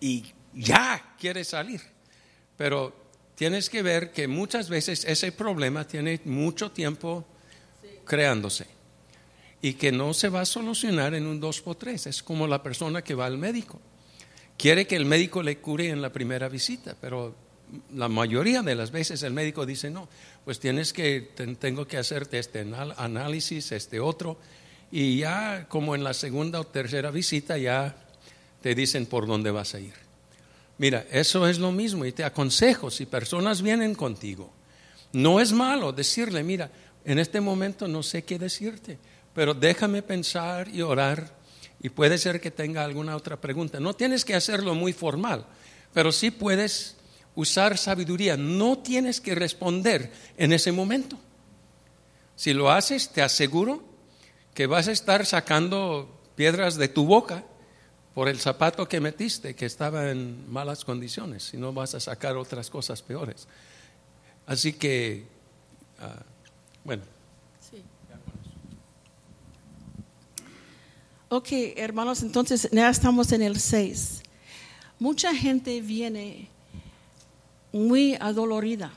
[0.00, 0.24] y
[0.54, 1.80] ya quiere salir.
[2.56, 2.94] Pero
[3.34, 7.24] tienes que ver que muchas veces ese problema tiene mucho tiempo
[8.04, 8.66] creándose
[9.62, 12.06] y que no se va a solucionar en un dos por tres.
[12.06, 13.80] Es como la persona que va al médico.
[14.58, 17.34] Quiere que el médico le cure en la primera visita, pero
[17.94, 20.08] la mayoría de las veces el médico dice, no,
[20.44, 22.66] pues tienes que, ten- tengo que hacerte este
[22.98, 24.36] análisis, este otro,
[24.90, 27.96] y ya como en la segunda o tercera visita ya
[28.60, 29.94] te dicen por dónde vas a ir.
[30.78, 34.52] Mira, eso es lo mismo y te aconsejo si personas vienen contigo.
[35.12, 36.70] No es malo decirle, mira,
[37.04, 38.98] en este momento no sé qué decirte,
[39.34, 41.36] pero déjame pensar y orar
[41.80, 43.80] y puede ser que tenga alguna otra pregunta.
[43.80, 45.46] No tienes que hacerlo muy formal,
[45.92, 46.96] pero sí puedes
[47.34, 48.36] usar sabiduría.
[48.36, 51.18] No tienes que responder en ese momento.
[52.36, 53.82] Si lo haces, te aseguro
[54.54, 57.44] que vas a estar sacando piedras de tu boca
[58.14, 62.36] por el zapato que metiste, que estaba en malas condiciones, si no vas a sacar
[62.36, 63.48] otras cosas peores.
[64.46, 65.26] Así que,
[65.98, 66.22] ah,
[66.84, 67.02] bueno.
[67.60, 67.82] Sí.
[71.34, 74.20] Ok, hermanos, entonces ya estamos en el 6.
[74.98, 76.46] Mucha gente viene
[77.72, 78.92] muy adolorida.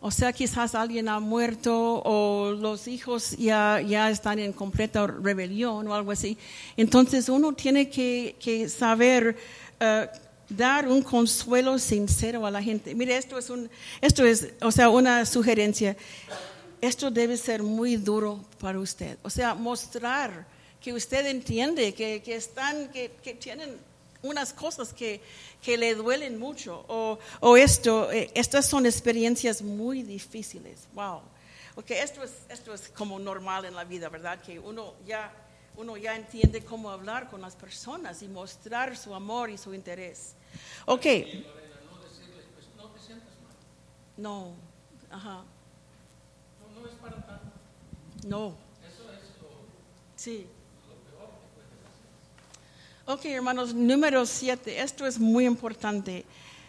[0.00, 5.86] O sea, quizás alguien ha muerto o los hijos ya, ya están en completa rebelión
[5.88, 6.38] o algo así.
[6.74, 9.36] Entonces uno tiene que, que saber
[9.78, 10.06] uh,
[10.48, 12.94] dar un consuelo sincero a la gente.
[12.94, 13.68] Mire, esto es, un,
[14.00, 15.98] esto es, o sea, una sugerencia.
[16.80, 19.18] Esto debe ser muy duro para usted.
[19.22, 23.78] O sea, mostrar que usted entiende que, que están, que, que tienen
[24.22, 25.20] unas cosas que,
[25.62, 30.88] que le duelen mucho o, o esto, eh, estas son experiencias muy difíciles.
[30.94, 31.22] Wow.
[31.76, 34.40] Okay, esto es, esto es como normal en la vida, ¿verdad?
[34.42, 35.32] Que uno ya,
[35.76, 40.34] uno ya entiende cómo hablar con las personas y mostrar su amor y su interés.
[40.86, 41.06] Ok.
[44.16, 44.52] No,
[45.10, 45.44] ajá.
[46.60, 47.52] No, no es para tanto.
[48.26, 48.54] No.
[48.86, 49.48] Eso es lo,
[50.16, 50.46] Sí.
[50.88, 52.99] lo peor que puedes hacer.
[53.12, 56.24] Ok, hermanos, número siete, esto es muy importante.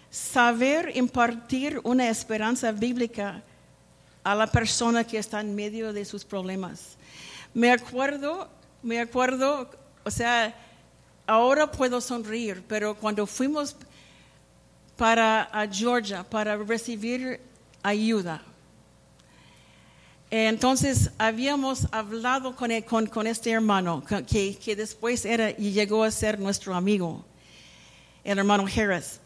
[0.10, 3.44] Saber impartir una esperanza bíblica
[4.24, 6.98] a la persona que está en medio de sus problemas.
[7.54, 8.50] Me acuerdo,
[8.82, 9.70] me acuerdo,
[10.04, 10.56] o sea,
[11.28, 13.76] ahora puedo sonreír, pero cuando fuimos
[14.98, 17.40] para a Georgia para recibir
[17.84, 18.42] ayuda,
[20.32, 26.04] entonces habíamos hablado con, el- con- con este hermano que, que después era y llegó
[26.04, 27.26] a ser nuestro amigo,
[28.24, 29.20] el hermano Harris.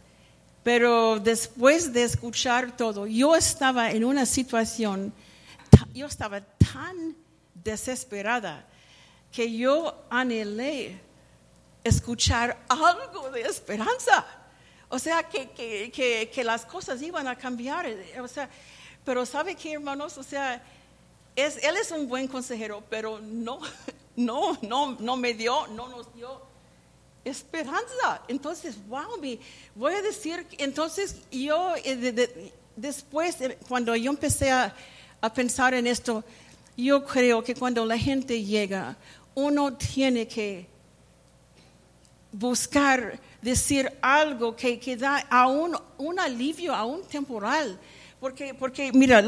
[0.63, 5.13] Pero después de escuchar todo, yo estaba en una situación,
[5.93, 7.15] yo estaba tan
[7.53, 8.65] desesperada
[9.31, 10.99] que yo anhelé
[11.83, 14.25] escuchar algo de esperanza.
[14.89, 17.85] O sea, que, que, que las cosas iban a cambiar.
[18.21, 18.49] O sea,
[19.03, 20.17] pero ¿sabe qué, hermanos?
[20.17, 20.63] O sea,
[21.35, 23.59] es, él es un buen consejero, pero no,
[24.15, 26.41] no, no, no me dio, no nos dio
[27.23, 28.21] esperanza.
[28.27, 29.39] Entonces, wow, me,
[29.73, 34.75] voy a decir, entonces yo, eh, de- de- después, eh, cuando yo empecé a,
[35.21, 36.23] a pensar en esto,
[36.77, 38.95] yo creo que cuando la gente llega,
[39.33, 40.67] uno tiene que
[42.31, 47.79] buscar decir algo que, que da aún un alivio, aún temporal.
[48.25, 49.23] Porque, porque mira,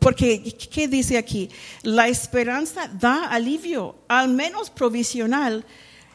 [0.00, 0.42] porque,
[0.72, 1.48] ¿qué dice aquí?
[1.84, 5.64] La esperanza da alivio, al menos provisional,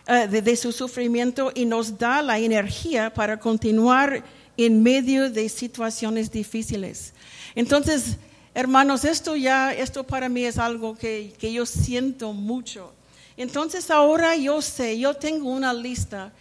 [0.06, 4.22] de, de su sufrimiento y nos da la energía para continuar
[4.58, 7.14] en medio de situaciones difíciles.
[7.56, 8.18] Entonces,
[8.54, 12.92] hermanos, esto ya, esto para mí es algo que, que yo siento mucho.
[13.38, 16.34] Entonces ahora yo sé, yo tengo una lista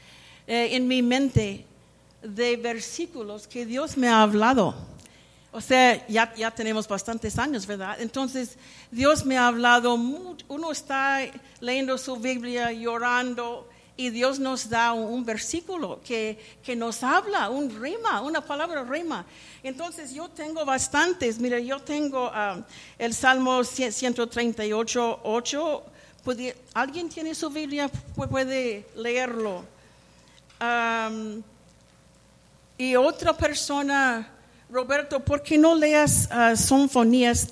[0.49, 1.65] eh, en mi mente
[2.21, 4.93] de versículos que Dios me ha hablado.
[5.57, 7.97] O sea, ya, ya tenemos bastantes años, ¿verdad?
[8.01, 8.57] Entonces,
[8.91, 10.45] Dios me ha hablado, mucho.
[10.49, 11.21] uno está
[11.61, 17.81] leyendo su Biblia, llorando, y Dios nos da un, versículo que, que nos habla, un
[17.81, 19.25] rima, una palabra rima.
[19.63, 21.39] Entonces, yo tengo bastantes.
[21.39, 22.57] Mira, yo tengo ah,
[22.99, 25.83] el Salmo 138, 8.
[26.25, 27.89] Puede- ¿Alguien tiene su Biblia?
[28.17, 29.65] Pu- Puede leerlo.
[30.59, 31.41] Am,
[32.77, 34.29] y otra persona,
[34.79, 37.51] Roberto, ¿por qué no leas Sinfonías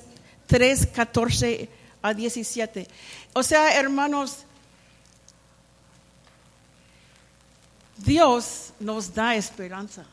[0.49, 1.68] 3, 14
[2.03, 2.89] a 17?
[3.33, 4.39] O sea, hermanos,
[7.97, 10.05] Dios nos da esperanza.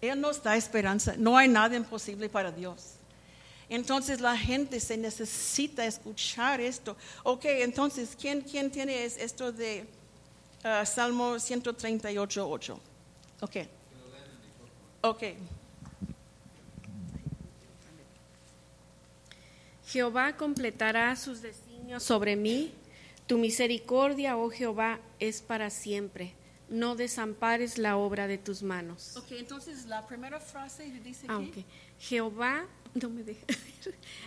[0.00, 1.14] Él nos da esperanza.
[1.18, 2.92] No hay nada imposible para Dios.
[3.68, 6.96] Entonces la gente se necesita escuchar esto.
[7.24, 9.86] Ok, entonces, ¿quién, quién tiene es- esto de
[10.62, 12.80] ah, Salmo 138, 8?
[13.42, 13.56] Ok.
[15.02, 15.22] Ok.
[19.94, 22.72] Jehová completará sus designios sobre mí.
[23.28, 26.34] Tu misericordia, oh Jehová, es para siempre.
[26.68, 29.16] No desampares la obra de tus manos.
[29.16, 31.66] Ok, entonces la primera frase dice Ah, que ok.
[32.00, 33.46] Jehová, no me deja.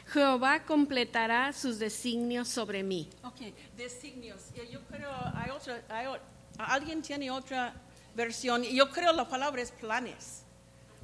[0.08, 3.10] Jehová completará sus designios sobre mí.
[3.24, 4.44] Ok, designios.
[4.72, 6.08] Yo creo, hay otra, hay
[6.60, 7.74] ¿Alguien tiene otra
[8.16, 8.64] versión?
[8.64, 10.44] Yo creo la palabra es planes.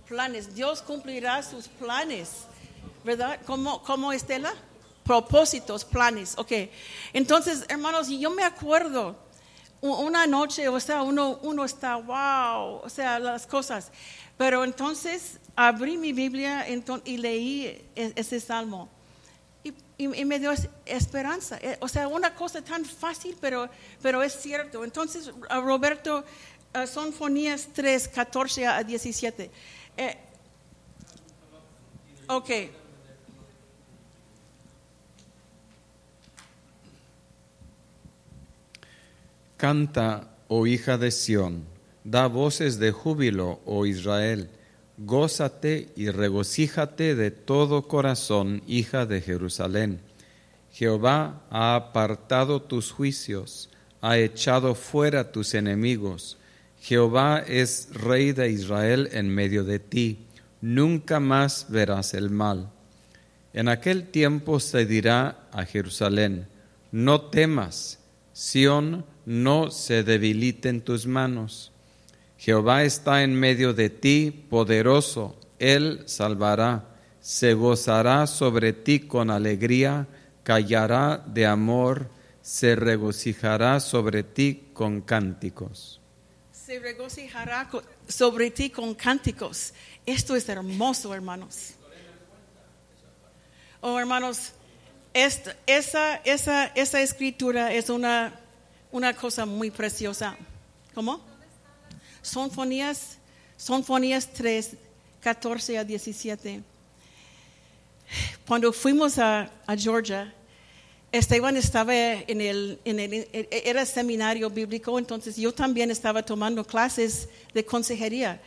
[0.08, 0.56] Planes.
[0.56, 2.48] Dios cumplirá sus planes.
[3.04, 3.40] ¿Verdad?
[3.46, 4.54] ¿Cómo, cómo Estela?
[5.04, 6.36] Propósitos, planes.
[6.38, 6.52] Ok.
[7.12, 9.16] Entonces, hermanos, yo me acuerdo
[9.82, 13.92] una noche, o sea, uno, uno está, wow, o sea, las cosas.
[14.38, 16.66] Pero entonces abrí mi Biblia
[17.04, 18.88] y leí e- ese salmo.
[19.64, 21.58] Y, y- y me dio es- esperanza.
[21.62, 23.70] Eh, O sea, una cosa tan fácil, pero,
[24.02, 24.86] pero es cierto.
[24.86, 26.24] Entonces, Roberto,
[26.82, 29.52] uh, Sonfonías 3, 14 a 17.
[29.98, 30.18] Eh,
[32.28, 32.50] ok.
[39.64, 41.64] Canta, oh hija de Sión,
[42.04, 44.50] da voces de júbilo, oh Israel.
[44.98, 50.02] Gózate y regocíjate de todo corazón, hija de Jerusalén.
[50.70, 53.70] Jehová ha apartado tus juicios,
[54.02, 56.38] ha echado fuera tus enemigos.
[56.82, 60.26] Jehová es rey de Israel en medio de ti.
[60.60, 62.70] Nunca más verás el mal.
[63.54, 66.50] En aquel tiempo se dirá a Jerusalén,
[66.92, 68.00] no temas,
[68.34, 71.72] Sión, no se debiliten tus manos.
[72.38, 76.86] Jehová está en medio de ti, poderoso, Él salvará,
[77.22, 80.08] se gozará sobre ti con alegría,
[80.44, 82.10] callará de amor,
[82.42, 86.00] se regocijará sobre ti con cánticos.
[86.52, 87.70] se regocijará
[88.08, 89.74] sobre ti con cánticos.
[90.06, 91.74] Esto es hermoso, hermanos.
[93.82, 94.52] Oh, hermanos,
[95.14, 98.40] esta- esa, esa, esa escritura es una,
[98.94, 100.38] una cosa muy preciosa.
[100.94, 101.20] ¿Cómo?
[102.22, 103.18] Sonfonías,
[103.58, 104.76] Sonfonías 3,
[105.20, 106.62] 14 a 17.
[108.48, 110.34] Cuando fuimos a, a Georgia,
[111.12, 117.28] Esteban estaba en el, en el- era seminario bíblico, entonces yo también estaba tomando clases
[117.54, 118.42] de consejería.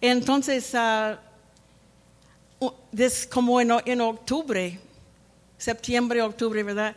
[0.00, 0.72] Entonces,
[2.60, 4.78] u- des- como en, en octubre,
[5.58, 6.94] septiembre, octubre, ¿verdad?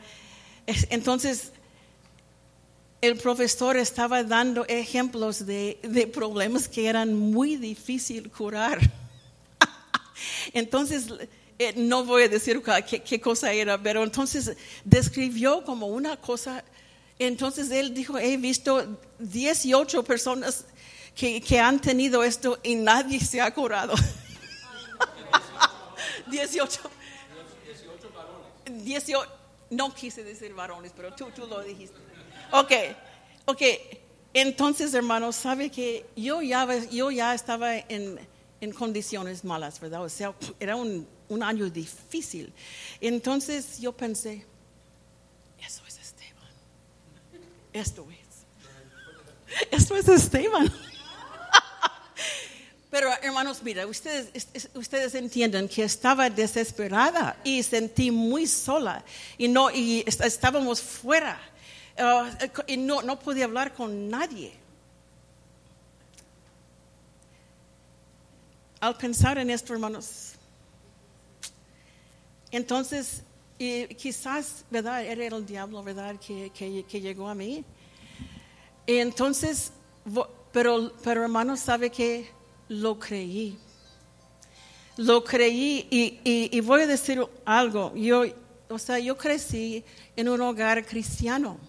[0.68, 1.52] Es- Entonces,
[3.02, 8.80] el profesor estaba dando ejemplos de, de problemas que eran muy difícil curar.
[10.54, 11.08] Entonces,
[11.58, 16.64] eh, no voy a decir qué, qué cosa era, pero entonces describió como una cosa.
[17.18, 20.66] Entonces él dijo, he visto 18 personas
[21.16, 23.94] que, que han tenido esto y nadie se ha curado.
[26.32, 26.80] 18.
[28.66, 29.28] 18,
[29.72, 32.11] no quise decir varones, pero tú, tú lo dijiste.
[32.52, 32.72] Ok,
[33.46, 33.62] ok.
[34.34, 38.20] Entonces, hermanos, sabe que yo ya, yo ya estaba en,
[38.78, 40.04] condiciones malas, ¿verdad?
[40.04, 41.08] O sea, era un,
[41.42, 42.52] año difícil.
[43.00, 44.46] Entonces yo pensé,
[45.66, 46.50] eso es Esteban.
[47.74, 49.68] Esto es.
[49.72, 50.72] Esto es Esteban.
[52.90, 59.04] Pero hermanos, mira, ustedes, es- es- ustedes entienden que estaba desesperada y sentí muy sola
[59.38, 61.40] y no y est- estábamos fuera
[61.98, 62.30] ah,
[62.68, 64.54] y no, no podía hablar con nadie.
[68.80, 70.34] Al pensar en esto, hermanos,
[72.52, 73.24] entonces
[73.60, 75.06] y quizás, ¿verdad?
[75.06, 76.16] Era el diablo, ¿verdad?
[76.20, 77.64] Que, que- que llegó a mí.
[78.88, 79.72] Y entonces,
[80.52, 82.28] pero, pero hermanos, sabe que
[82.70, 83.56] lo creí.
[84.98, 87.94] Lo creí y, y- y voy a decir algo.
[87.96, 88.24] Yo,
[88.68, 89.84] o sea, yo crecí
[90.16, 91.60] en un hogar cristiano.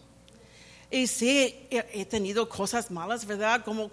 [0.92, 3.64] Y sí, he, tenido cosas malas, ¿verdad?
[3.64, 3.90] Como,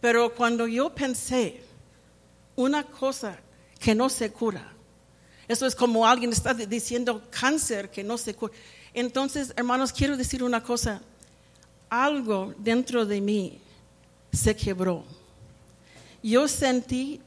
[0.00, 1.62] pero cuando yo pensé
[2.56, 3.38] una cosa
[3.78, 4.72] que no se cura,
[5.46, 8.52] eso es como alguien está di- diciendo cáncer que no se cura.
[8.92, 11.00] Entonces, hermanos, quiero decir una cosa.
[11.88, 13.60] Algo dentro de mí
[14.32, 15.04] se quebró.
[16.24, 17.20] Yo sentí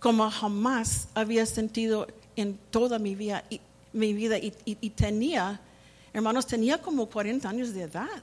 [0.00, 2.06] como jamás había sentido
[2.36, 3.44] en toda mi vida
[3.92, 5.60] mi vida y tenía,
[6.12, 8.22] hermanos, tenía como 40 años de edad.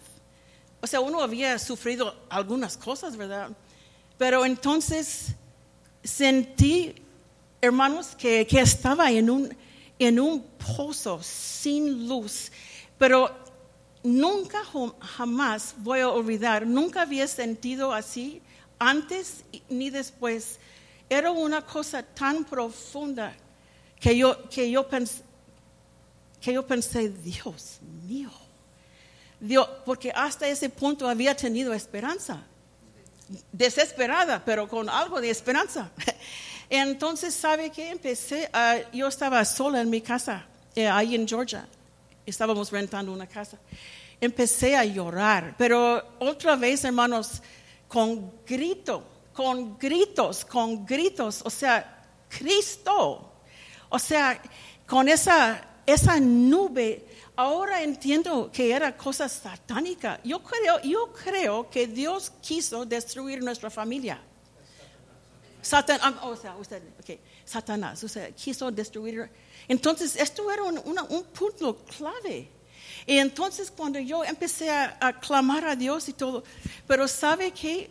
[0.81, 3.49] O sea, uno había sufrido algunas cosas, ¿verdad?
[4.17, 5.29] Pero entonces
[6.03, 6.95] sentí,
[7.61, 9.55] hermanos, que, que estaba en un,
[9.99, 12.51] en un pozo sin luz,
[12.97, 13.31] pero
[14.03, 18.41] nunca jam- jamás voy a olvidar, nunca había sentido así
[18.77, 20.59] antes ni después.
[21.09, 23.35] Era una cosa tan profunda
[23.99, 24.87] que yo, que yo,
[26.41, 28.29] que yo pensé, Dios mío,
[29.39, 32.43] Dios, porque hasta ese punto había tenido esperanza
[33.51, 35.89] desesperada, pero con algo de esperanza.
[36.69, 37.89] Entonces, ¿sabe qué?
[37.89, 41.67] Empecé, a- yo estaba sola en mi casa, eh, ahí en Georgia.
[42.25, 43.57] Estábamos rentando una casa.
[44.21, 47.41] empecé a llorar, pero otra vez, hermanos,
[47.87, 53.31] con grito, con gritos, con gritos, o sea, Cristo,
[53.89, 54.41] o sea,
[54.87, 57.05] con esa, esa nube,
[57.35, 60.19] ahora entiendo que era cosa satánica.
[60.23, 64.19] Yo creo, yo creo que Dios quiso destruir nuestra familia.
[65.61, 69.29] Satan, ah, o sea, usted, okay, Satanás, o sea, quiso destruir.
[69.67, 70.77] Entonces, esto era un,
[71.09, 72.49] un punto clave.
[73.07, 76.43] Y entonces cuando yo empecé a, a clamar a Dios y todo,
[76.87, 77.89] pero ¿sabe qué?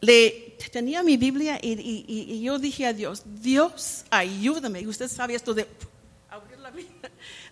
[0.00, 4.86] Le, tenía mi Biblia y, y- y- yo dije a Dios, Dios, ayúdame.
[4.86, 5.66] Usted sabe esto de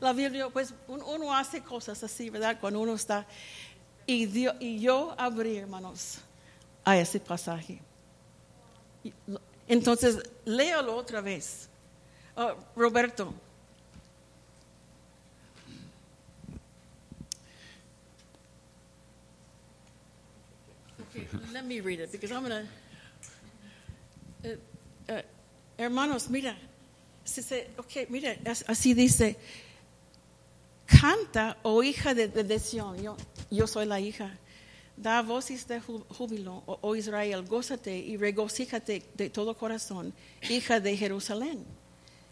[0.03, 2.59] la Biblia, pues un- uno hace cosas así, ¿verdad?
[2.61, 3.26] Cuando uno está...
[4.07, 6.18] Y, Dios- y yo abrí, hermanos,
[6.84, 7.80] a ese pasaje.
[9.68, 11.68] Entonces, léalo otra vez.
[12.36, 13.32] Ah, Roberto.
[21.00, 22.66] Okay, let me read it because I'm going
[25.09, 25.28] to.
[25.78, 26.57] hermanos, mira.
[27.24, 29.36] Se- ok, mira, as- así dice.
[31.01, 33.16] Canta, oh hija de, de, de Sión, yo,
[33.51, 34.38] yo soy la hija.
[34.97, 40.12] Da voces de júbilo, oh, Israel, gózate y regocíjate de todo corazón,
[40.49, 41.64] hija de Jerusalén.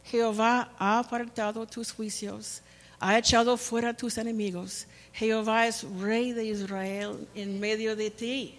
[0.04, 2.62] Jehová ha apartado tus juicios,
[2.98, 4.86] ha echado fuera tus enemigos.
[5.12, 8.58] Jehová es rey de Israel en medio de ti.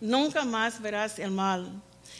[0.00, 1.70] Nunca más verás el mal.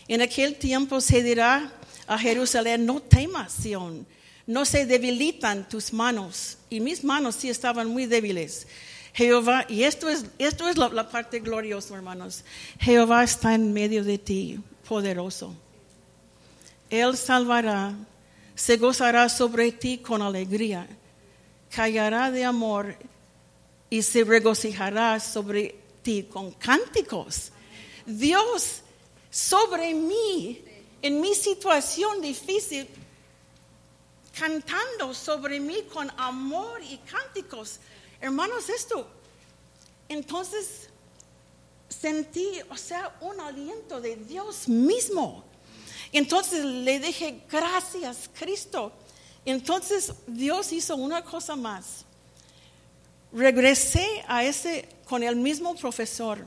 [0.06, 1.72] En aquel tiempo se dirá
[2.06, 4.06] a Jerusalén, no temas, Sión,
[4.46, 6.58] no se debilitan tus manos.
[6.70, 8.66] Y mis manos sí estaban muy débiles.
[9.14, 12.44] Jehová, y esto es, esto es la, la parte gloriosa, hermanos.
[12.80, 15.54] Jehová está en medio de ti, poderoso.
[16.88, 17.94] Él salvará,
[18.54, 20.86] se gozará sobre ti con alegría,
[21.70, 22.96] callará de amor
[23.90, 27.52] y se regocijará sobre ti con cánticos.
[28.06, 28.80] Dios
[29.30, 30.62] sobre mí,
[31.00, 32.86] en mi situación difícil,
[34.36, 37.80] cantando sobre mí con amor y cánticos.
[38.20, 39.06] Hermanos, esto,
[40.08, 40.88] entonces
[41.88, 45.44] sentí, o sea, un aliento de Dios mismo.
[46.12, 48.92] Entonces le dije, gracias, Cristo.
[49.44, 52.04] Entonces Dios hizo una cosa más.
[53.32, 56.44] Regresé a ese con el mismo profesor.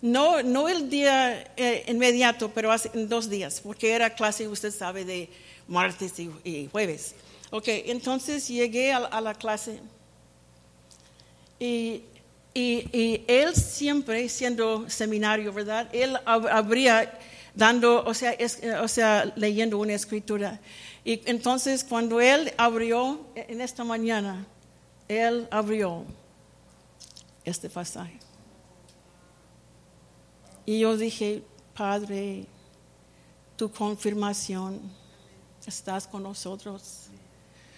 [0.00, 5.04] No, no el día eh, inmediato, pero hace dos días, porque era clase, usted sabe,
[5.04, 5.30] de
[5.68, 7.14] martes y, jueves.
[7.50, 9.80] Ok, entonces llegué a, la clase
[11.58, 12.02] y,
[12.52, 15.88] y- y él siempre, siendo seminario, ¿verdad?
[15.92, 17.18] Él ab- habría
[17.54, 20.60] dando, o sea, es- o sea, leyendo una escritura.
[21.04, 24.46] Y entonces cuando él abrió en esta mañana,
[25.06, 26.04] él abrió
[27.44, 28.18] este pasaje.
[30.66, 31.42] Y yo dije,
[31.76, 32.46] Padre,
[33.56, 34.80] tu confirmación,
[35.66, 37.06] estás con nosotros,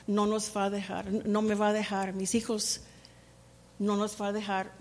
[0.06, 2.80] no nos va a dejar, no me va a dejar, mis hijos
[3.78, 4.72] no nos va a dejar.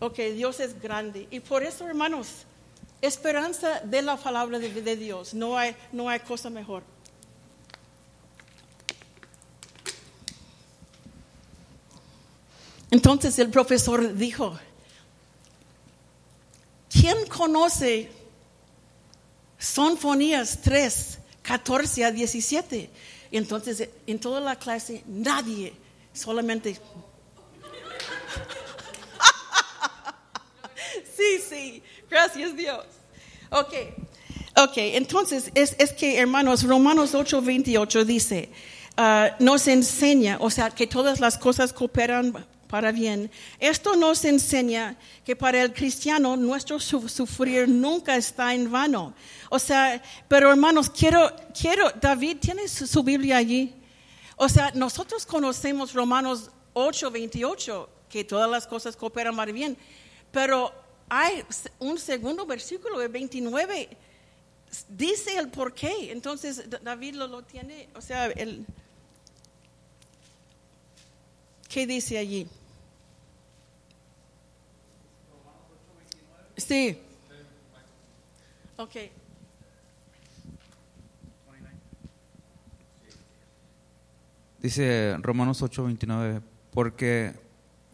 [0.00, 1.28] Ok, Dios es grande.
[1.30, 2.28] Y por eso, hermanos,
[3.00, 6.82] esperanza de la palabra de, Dios, no hay, no hay cosa mejor.
[12.90, 14.58] Entonces el profesor dijo,
[16.90, 18.10] ¿quién conoce
[19.62, 22.90] Sinfonías 3, 14 a 17?
[23.30, 25.72] Y entonces en toda la clase nadie,
[26.12, 26.74] solamente...
[31.16, 32.84] sí, sí, gracias Dios.
[33.50, 33.74] Ok,
[34.56, 38.50] ok, entonces es, es que hermanos, Romanos 8, 28 dice,
[38.96, 43.30] ah, nos enseña, o sea, que todas las cosas cooperan para bien.
[43.58, 44.96] Esto nos enseña
[45.26, 49.12] que para el cristiano nuestro su- sufrir nunca está en vano.
[49.50, 53.74] O sea, pero hermanos, quiero, quiero, David, ¿tiene su, su Biblia allí?
[54.36, 59.76] O sea, nosotros conocemos Romanos 8, 28, que todas las cosas cooperan para bien,
[60.30, 60.72] pero
[61.10, 61.44] hay
[61.78, 63.90] un segundo versículo, el 29,
[64.88, 66.10] dice el por qué.
[66.10, 68.64] Entonces, David lo, lo tiene, o sea, el,
[71.68, 72.48] ¿qué dice allí?
[76.56, 76.98] Sí.
[78.76, 78.96] Ok.
[84.60, 86.40] Dice Romanos 8:29,
[86.72, 87.34] porque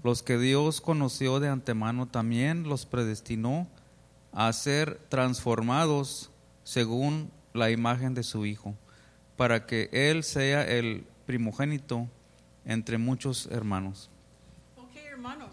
[0.04, 3.66] los que Dios conoció de antemano también los predestinó
[4.32, 6.30] a ser transformados
[6.64, 8.74] según la imagen de su Hijo,
[9.38, 12.06] para que Él sea el primogénito
[12.66, 14.10] entre muchos hermanos.
[15.10, 15.50] hermanos,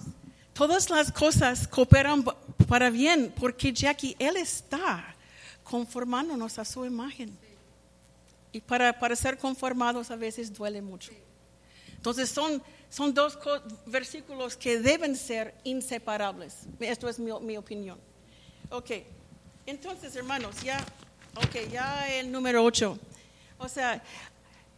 [0.54, 2.26] todas las cosas cooperan
[2.68, 5.16] para bien porque Jackie, Él está
[5.64, 7.38] conformándonos a su imagen.
[8.52, 11.12] Y para, para ser conformados a veces duele mucho.
[11.96, 13.38] Entonces son, son dos
[13.86, 16.60] versículos que deben ser inseparables.
[16.80, 18.00] Esto es mi, mi opinión.
[18.70, 18.92] Ok,
[19.66, 20.84] entonces hermanos, ya,
[21.36, 22.98] ok, ya el número ocho.
[23.58, 24.02] O sea,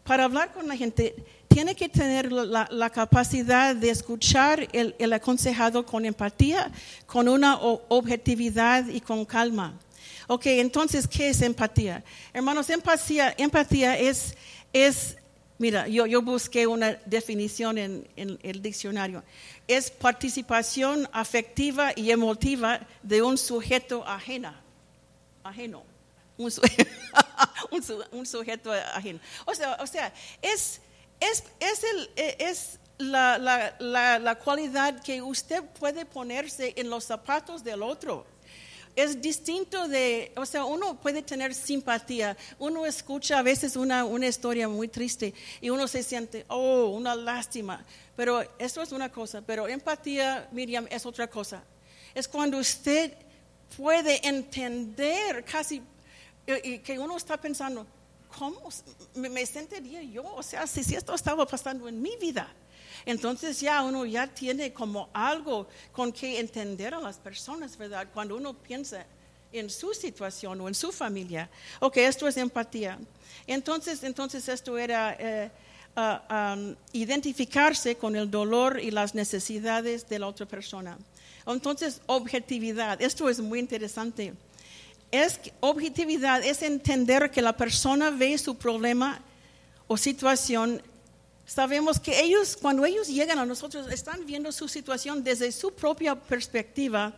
[0.04, 1.16] para hablar con la gente,
[1.58, 6.72] tiene que tener la, capacidad de escuchar el, aconsejado con empatía,
[7.08, 9.74] con una objetividad y con calma.
[10.28, 12.04] Ok, entonces, ¿qué es empatía?
[12.32, 14.36] Hermanos, empatía, empatía es,
[14.72, 15.18] es
[15.58, 19.24] mira, yo, yo busqué una definición en, el diccionario.
[19.68, 24.62] Es participación afectiva y emotiva de un sujeto ajena,
[25.44, 25.82] ajeno.
[26.38, 26.62] Un, su-
[27.72, 29.20] un su- un sujeto ajeno.
[29.46, 30.82] O sea, o sea es,
[31.20, 33.38] es, es, el, es la,
[33.80, 38.26] la, la, cualidad que usted puede ponerse en los zapatos del otro.
[38.96, 44.28] Es distinto de, o sea, uno puede tener simpatía, uno escucha a veces una, una
[44.28, 49.44] historia muy triste y uno se siente, oh, una lástima, pero eso es una cosa,
[49.46, 51.64] pero empatía, Miriam, es otra cosa.
[52.16, 53.14] Es cuando usted
[53.76, 55.84] puede entender casi,
[56.64, 57.86] y que uno está pensando,
[58.38, 58.70] ¿cómo
[59.16, 60.24] me, sentiría yo?
[60.36, 62.48] O sea, si, esto estaba pasando en mi vida.
[63.06, 68.08] Entonces ya uno ya tiene como algo con que entender a las personas, ¿verdad?
[68.14, 69.06] Cuando uno piensa
[69.52, 71.50] en su situación o en su familia.
[71.80, 73.00] Ok, esto es empatía.
[73.46, 75.52] Entonces, entonces esto era eh,
[75.96, 76.58] ah,
[76.92, 80.98] identificarse con el dolor y las necesidades de la otra persona.
[81.46, 83.02] Entonces, objetividad.
[83.02, 84.34] Esto es muy interesante.
[85.12, 89.22] Es objetividad es entender que la persona ve su problema
[89.88, 90.82] o situación
[91.46, 96.14] sabemos que ellos, cuando ellos llegan a nosotros, están viendo su situación desde su propia
[96.14, 97.14] perspectiva.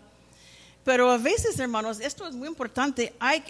[0.83, 3.43] Pero a veces, hermanos, esto es muy importante, hay,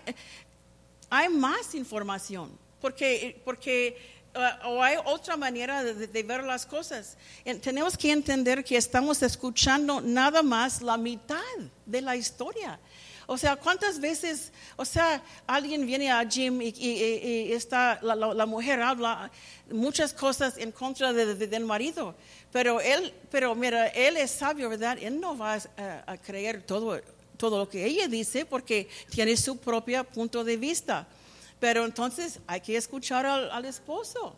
[1.09, 3.97] hay más información, porque, porque
[4.35, 7.17] uh, o hay otra manera de, de ver las cosas.
[7.43, 11.41] En- tenemos que entender que estamos escuchando nada más la mitad
[11.85, 12.79] de la historia.
[13.31, 18.81] O sea, ¿cuántas veces, o sea, alguien viene a Jim y, está, la, la- mujer
[18.81, 19.29] habla
[19.69, 22.15] muchas cosas en contra de- de- del marido,
[22.51, 24.97] pero él, pero mira, él es sabio, ¿verdad?
[24.99, 25.59] Él no va
[26.07, 26.99] a, creer todo,
[27.37, 31.07] todo lo que ella dice porque tiene su propio punto de vista.
[31.59, 34.35] Pero entonces hay que escuchar al, esposo.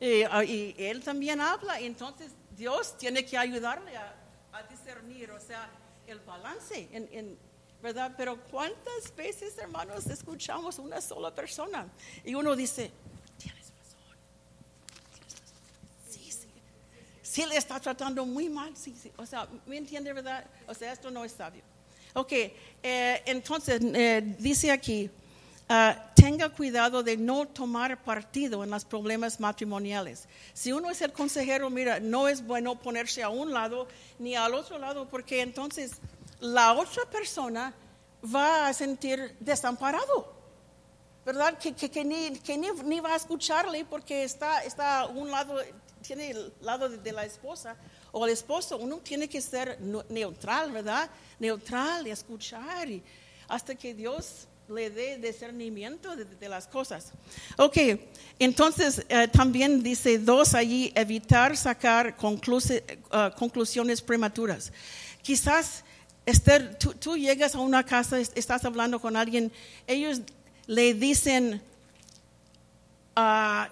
[0.00, 4.12] Y, ah, y él también habla, entonces Dios tiene que ayudarle a,
[4.52, 5.70] a discernir, o sea,
[6.08, 7.43] el balance, en, en-
[7.84, 8.12] ¿verdad?
[8.16, 11.86] Pero ¿cuántas veces, hermanos, escuchamos una sola persona?
[12.24, 12.90] Y uno dice,
[13.36, 14.16] tienes razón.
[16.08, 16.48] Sí, sí.
[17.20, 19.12] Sí le está tratando muy mal, sí, sí.
[19.18, 20.46] O sea, ¿me entiende, verdad?
[20.66, 21.62] O sea, esto no es sabio.
[22.14, 25.10] Ok, eh, entonces eh, dice aquí,
[25.68, 30.26] ah, tenga cuidado de no tomar partido en los problemas matrimoniales.
[30.54, 34.54] Si uno es el consejero, mira, no es bueno ponerse a un lado ni al
[34.54, 35.98] otro lado, porque entonces
[36.40, 37.74] la otra persona
[38.34, 40.34] va a sentir desamparado.
[41.24, 41.58] ¿verdad?
[41.58, 45.56] Que, que, ni, que ni, ni va a escucharle porque está, está un lado,
[46.02, 47.76] tiene el lado de, la esposa
[48.12, 48.76] o el esposo.
[48.76, 49.80] Uno tiene que ser
[50.10, 51.08] neutral, ¿verdad?
[51.38, 53.02] Neutral y escuchar y
[53.48, 57.12] hasta que Dios le dé discernimiento de, las cosas.
[57.58, 57.76] Ok,
[58.38, 62.14] entonces eh, también dice dos allí, evitar sacar eh,
[63.36, 64.72] conclusiones prematuras.
[65.22, 65.84] Quizás
[66.26, 69.52] Esther, tú, llegas a una casa, es- estás hablando con alguien,
[69.86, 70.20] ellos
[70.66, 71.60] le dicen
[73.16, 73.68] ah,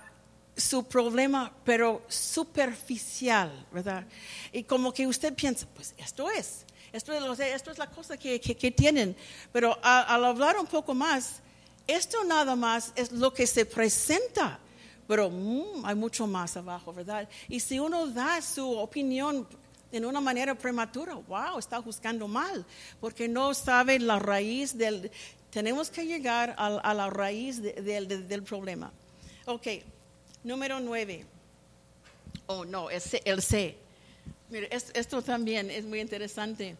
[0.57, 4.05] su problema, pero superficial, ¿verdad?
[4.53, 8.41] Y como que usted piensa, pues esto es, esto es, esto es la cosa que,
[8.41, 9.17] que- que tienen.
[9.53, 11.37] Pero al hablar un poco más,
[11.87, 14.59] esto nada más es lo que se presenta,
[15.09, 17.29] pero mm, hay mucho más abajo, ¿verdad?
[17.49, 19.49] Y si uno da su opinión
[19.93, 22.65] en una manera prematura, wow, está juzgando mal,
[23.01, 25.11] porque no sabe la raíz del...
[25.51, 28.91] Tenemos que llegar a, la raíz de- del- del- del problema.
[29.45, 29.67] Ok,
[30.45, 31.27] número nueve.
[32.47, 33.77] Oh, no, es C- el C.
[34.49, 36.77] Mire, es- esto también es muy interesante.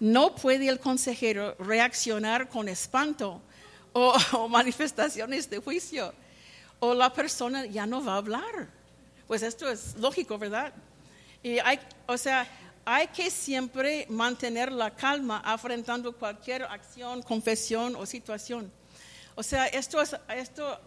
[0.00, 3.40] No puede el consejero reaccionar con espanto
[3.94, 6.12] o, o manifestaciones de juicio,
[6.78, 8.68] o la persona ya no va a hablar.
[9.26, 10.74] Pues esto es lógico, ¿verdad?
[11.42, 12.46] Y hay, o sea,
[12.84, 18.70] hay que siempre mantener la calma afrontando cualquier acción, confesión o situación.
[19.34, 20.80] O sea, esto es, esto,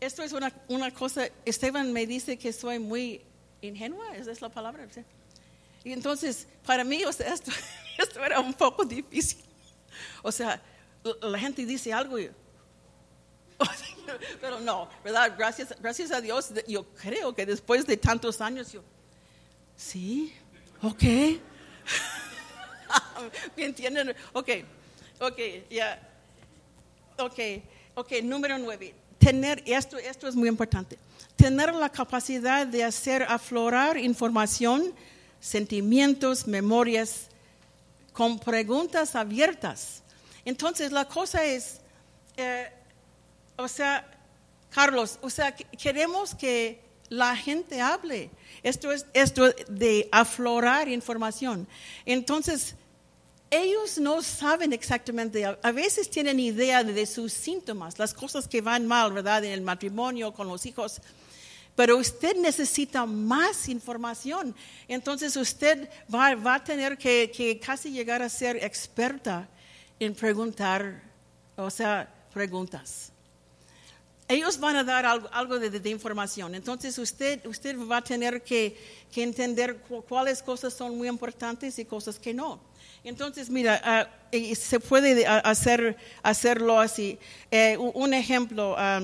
[0.00, 3.22] esto es una, una cosa, Esteban me dice que soy muy
[3.60, 4.86] ingenua, esa es la palabra.
[5.84, 7.50] Y entonces, para mí, o sea, esto,
[7.98, 9.44] esto era un poco difícil.
[10.22, 10.60] O sea,
[11.22, 12.18] la gente dice algo.
[14.40, 15.34] Pero no, ¿verdad?
[15.36, 18.82] Gracias, gracias a Dios, yo creo que después de tantos años, yo...
[19.78, 20.34] Sí,
[20.82, 21.02] ok.
[23.56, 24.14] ¿Me entienden?
[24.32, 24.48] Ok,
[25.20, 25.38] ok,
[25.70, 26.00] ya.
[27.18, 27.38] Ok,
[27.94, 28.94] ok, número nueve.
[29.18, 30.96] Tener, esto, esto es muy importante,
[31.36, 34.94] tener la capacidad de hacer aflorar información,
[35.40, 37.26] sentimientos, memorias,
[38.12, 40.02] con preguntas abiertas.
[40.44, 41.80] Entonces, la cosa es,
[42.36, 42.70] eh,
[43.56, 44.06] o sea,
[44.70, 48.30] Carlos, o sea, que- queremos que la gente hable.
[48.62, 51.66] Esto es esto de aflorar información.
[52.04, 52.74] Entonces,
[53.50, 58.60] ellos no saben exactamente, a, veces tienen idea de, de sus síntomas, las cosas que
[58.60, 59.44] van mal, ¿verdad?
[59.44, 61.00] En el matrimonio, con los hijos.
[61.74, 64.54] Pero usted necesita más información.
[64.88, 69.48] Entonces usted va, va a tener que, que casi llegar a ser experta
[70.00, 71.02] en preguntar,
[71.56, 73.12] o sea, preguntas.
[74.28, 76.54] Ellos van a dar algo, de, información.
[76.54, 78.76] Entonces usted, usted va a tener que,
[79.10, 82.60] que entender cu- cuáles cosas son muy importantes y cosas que no.
[83.04, 84.06] Entonces, mira, ah,
[84.54, 87.18] se puede ah, hacer, hacerlo así.
[87.50, 89.00] Eh, un ejemplo, ah,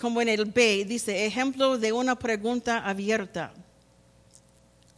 [0.00, 3.54] como en el B, dice, ejemplo de una pregunta abierta.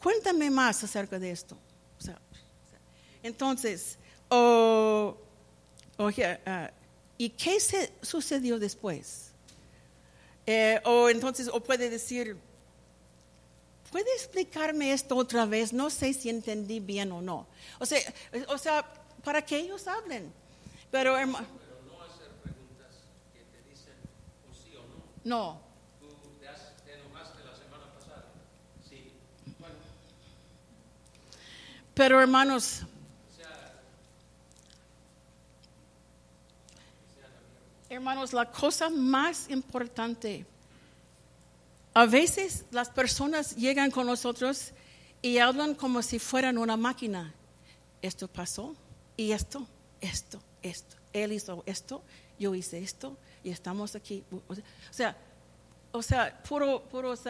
[0.03, 1.57] Cuéntame más acerca de esto.
[3.23, 3.99] Entonces,
[4.29, 5.17] o,
[5.99, 6.71] oye, ah,
[7.19, 9.33] ¿y qué se sucedió después?
[10.47, 12.37] Eh, o entonces, o puede decir,
[13.91, 15.73] ¿puede explicarme esto otra vez?
[15.75, 17.47] No sé si entendí bien o no.
[17.81, 18.01] O sea,
[18.49, 18.87] o sea
[19.23, 20.33] para que ellos hablen.
[20.91, 21.45] Pero, herma-
[25.25, 25.61] no.
[31.95, 32.83] Pero hermanos,
[37.89, 40.47] hermanos, la cosa más importante,
[41.95, 44.73] a veces las personas llegan con nosotros
[45.23, 47.33] y hablan como si fueran una máquina.
[48.03, 48.77] Esto pasó
[49.17, 49.67] y esto,
[50.01, 50.97] esto, esto.
[51.13, 52.03] Él hizo esto,
[52.39, 54.23] yo hice esto y estamos aquí.
[54.31, 54.55] O
[54.93, 55.17] sea,
[55.91, 57.21] o sea, puro, puros,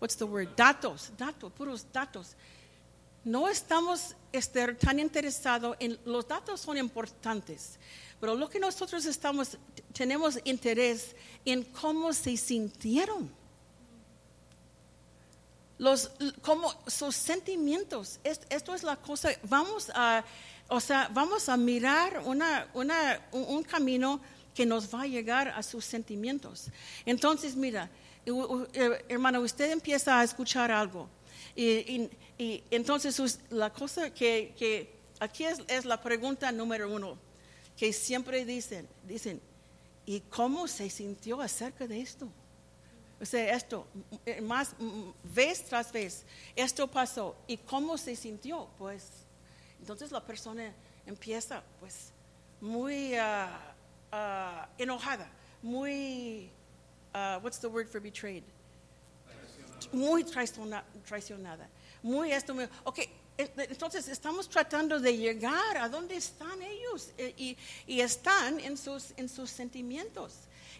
[0.00, 0.48] what's the word?
[0.56, 2.34] Datos, datos, puros datos.
[3.22, 7.78] No estamos este, tan interesados en los datos son importantes,
[8.20, 9.58] pero lo que nosotros estamos
[9.92, 11.14] tenemos interés
[11.44, 13.30] en cómo se sintieron.
[15.78, 16.10] Los
[16.40, 20.24] como sus sentimientos, Es- esto es la cosa, vamos a
[20.68, 24.20] o sea, vamos a mirar una, una, un, camino
[24.52, 26.70] que nos va a llegar a sus sentimientos.
[27.04, 27.88] Entonces, mira,
[28.26, 31.08] eh, hermano, usted empieza a escuchar algo.
[31.54, 37.16] Y, y- entonces la cosa que, que aquí es, es la pregunta número uno,
[37.76, 39.40] que siempre dicen, dicen,
[40.04, 42.28] ¿y cómo se sintió acerca de esto?
[43.20, 43.86] O sea, esto,
[44.26, 46.24] eh, más, mm, vez tras vez,
[46.54, 47.34] esto pasó.
[47.46, 48.68] ¿Y cómo se sintió?
[48.78, 49.04] Pues,
[49.80, 50.72] entonces la persona
[51.06, 52.12] empieza, pues,
[52.60, 53.74] muy ah,
[54.12, 55.30] ah, enojada,
[55.62, 56.50] muy,
[57.14, 58.42] ah, what's the word for betrayed?
[59.92, 61.68] Muy traiciona- traicionada,
[62.02, 63.00] muy esto, muy, ok,
[63.38, 67.56] entonces estamos tratando de llegar a dónde están ellos eh, y,
[67.86, 70.32] y están en sus, en sus sentimientos.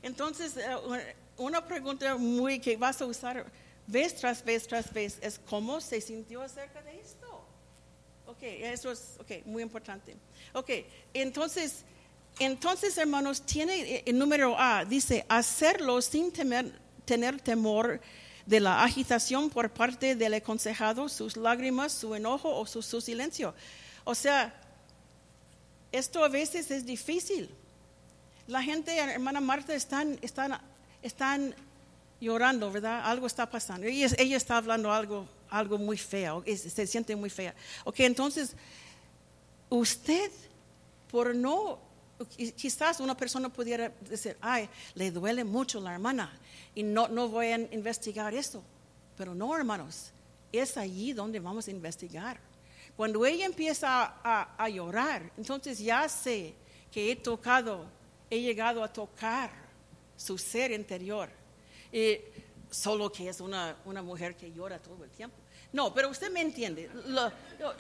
[0.02, 3.44] Entonces, eh, una pregunta muy que vas a usar
[3.86, 7.44] vez tras vez tras vez es cómo se sintió acerca de esto.
[8.26, 10.16] Ok, eso es okay, muy importante.
[10.52, 10.70] Ok,
[11.14, 11.84] entonces,
[12.38, 16.72] entonces hermanos, tiene eh, el número A, dice, hacerlo sin temer-
[17.04, 18.00] tener temor
[18.46, 23.54] de la agitación por parte del aconsejado, sus lágrimas, su enojo o su, su silencio.
[24.04, 24.54] O sea,
[25.92, 27.50] esto a veces es difícil.
[28.46, 30.60] La gente, hermana Marta, están, están,
[31.02, 31.54] están
[32.20, 33.02] llorando, ¿verdad?
[33.04, 33.86] Algo está pasando.
[33.86, 37.54] Ella, está hablando algo, algo muy feo, se siente muy fea.
[37.84, 38.54] Ok, entonces,
[39.68, 40.30] usted,
[41.10, 41.80] por no,
[42.56, 46.32] quizás una persona pudiera decir, ay, le duele mucho la hermana
[46.74, 48.62] y no, no voy a investigar eso.
[49.16, 50.10] Pero no, hermanos,
[50.52, 52.38] es allí donde vamos a investigar.
[52.96, 56.54] Cuando ella empieza a, llorar, entonces ya sé
[56.90, 57.86] que he tocado,
[58.30, 59.50] he llegado a tocar
[60.16, 61.28] su ser interior.
[61.92, 62.18] Y
[62.70, 65.36] solo que es una, una mujer que llora todo el tiempo.
[65.72, 66.90] No, pero usted me entiende.
[67.06, 67.72] Lo- no,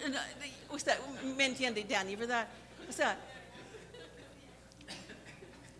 [0.70, 0.98] usted
[1.34, 2.46] me entiende, Danny, ¿verdad?
[2.88, 3.18] O sea,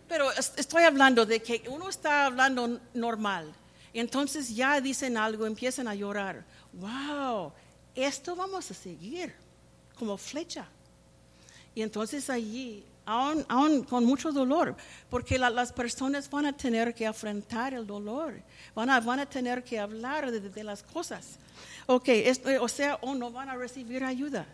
[0.07, 3.53] pero es- estoy hablando de que uno está hablando normal.
[3.93, 6.43] Entonces ya dicen algo, empiezan a llorar.
[6.73, 7.51] Wow,
[7.95, 9.33] esto vamos a seguir
[9.97, 10.67] como flecha.
[11.73, 14.75] Y entonces allí, aún, aún con mucho dolor,
[15.09, 18.41] porque la- las personas van a tener que afrontar el dolor,
[18.75, 21.37] van a, van a tener que hablar de, las cosas.
[21.87, 24.45] Ok, esto, o sea, o no van a recibir ayuda.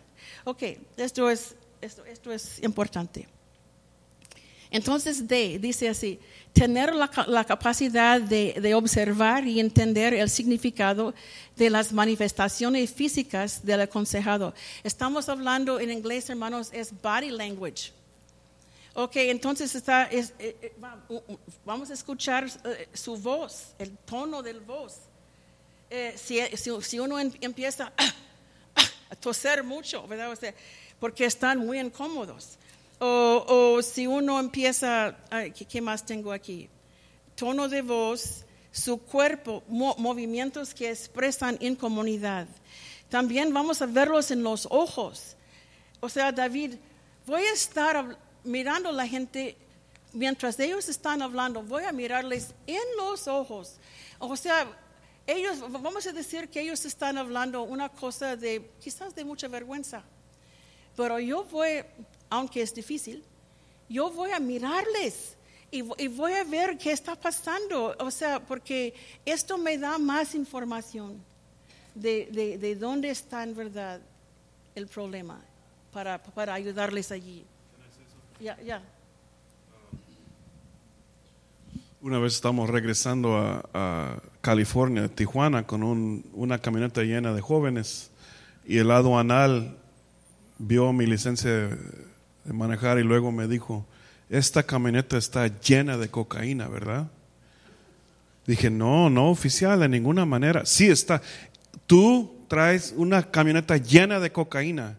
[0.44, 0.62] Ok,
[0.96, 3.28] esto es, esto, esto es importante.
[4.70, 6.18] Entonces, D dice así,
[6.52, 11.14] tener la, la capacidad de, de observar y entender el significado
[11.56, 14.54] de las manifestaciones físicas del aconsejado.
[14.82, 17.92] Estamos hablando en inglés, hermanos, es body language.
[18.94, 20.72] Ok, entonces está, es- eh, eh,
[21.64, 24.94] vamos a escuchar eh, su voz, el tono del voz.
[25.90, 26.38] Eh, si,
[26.82, 27.92] si- uno em- empieza
[29.10, 30.30] a toser mucho, ¿verdad?
[30.30, 30.54] O sea,
[31.00, 32.56] porque están muy incómodos.
[32.98, 33.44] O,
[33.76, 35.16] o si uno empieza,
[35.68, 36.68] ¿qué, más tengo aquí?
[37.34, 42.46] Tono de voz, su cuerpo, mo- movimientos que expresan incomodidad.
[43.08, 45.36] También vamos a verlos en los ojos.
[46.00, 46.74] O sea, David,
[47.26, 49.56] voy a estar mirando a la gente
[50.12, 53.74] mientras ellos están hablando, voy a mirarles en los ojos.
[54.18, 54.66] O sea,
[55.26, 60.02] ellos, vamos a decir que ellos están hablando una cosa de, quizás de mucha vergüenza,
[60.96, 61.82] pero yo voy,
[62.30, 63.22] aunque es difícil,
[63.88, 65.36] yo voy a mirarles
[65.70, 67.94] y, y voy a ver qué está pasando.
[67.98, 68.94] O sea, porque
[69.24, 71.18] esto me da más información
[71.94, 74.00] de, de, de dónde está en verdad
[74.74, 75.40] el problema
[75.92, 77.44] para, para ayudarles allí.
[78.40, 78.82] Ya, ya.
[82.00, 88.10] Una vez estamos regresando a, a California, Tijuana, con un- una camioneta llena de jóvenes
[88.66, 89.78] y el aduanal
[90.58, 91.78] vio mi licencia
[92.44, 93.86] de, manejar y luego me dijo,
[94.28, 97.10] esta camioneta está llena de cocaína, ¿verdad?
[98.46, 100.66] Dije, no, no, oficial, de ninguna manera.
[100.66, 101.22] Sí está.
[101.86, 104.98] Tú traes una camioneta llena de cocaína.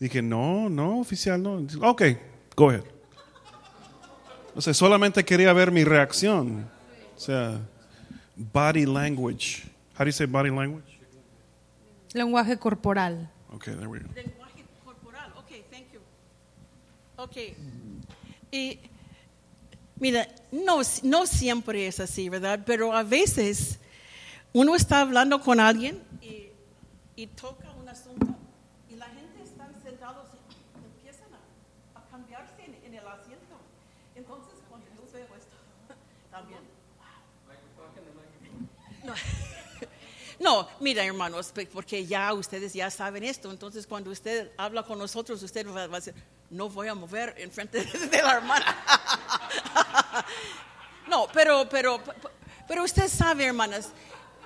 [0.00, 1.64] Dije, no, no, oficial, no.
[1.82, 2.02] Ok,
[2.56, 2.82] go ahead.
[4.54, 6.68] O sea, solamente quería ver mi reacción.
[7.16, 7.60] O sea,
[8.36, 9.62] body language.
[9.94, 10.98] How do you say body language?
[12.12, 13.30] Lenguaje corporal.
[13.54, 14.08] Okay, there we go.
[14.14, 16.00] Lenguaje corporal, ok, thank you.
[17.22, 17.36] Ok.
[18.50, 18.80] Y
[20.00, 22.60] mira, no, no siempre es así, ¿verdad?
[22.66, 23.78] Pero a veces
[24.52, 26.48] uno está hablando con alguien y,
[27.14, 28.26] y toca un asunto
[28.90, 33.54] y la gente está sentada y empiezan a, a cambiarse en, en el asiento.
[34.16, 35.56] Entonces, cuando yo veo esto,
[36.30, 36.60] también.
[39.04, 39.14] No.
[40.42, 45.40] No, mira hermanos, porque ya ustedes ya saben esto, entonces cuando usted habla con nosotros,
[45.40, 46.14] usted va, a decir,
[46.50, 48.76] no voy a mover en frente de la hermana.
[51.08, 52.00] No, pero, pero,
[52.66, 53.90] pero usted sabe, hermanas,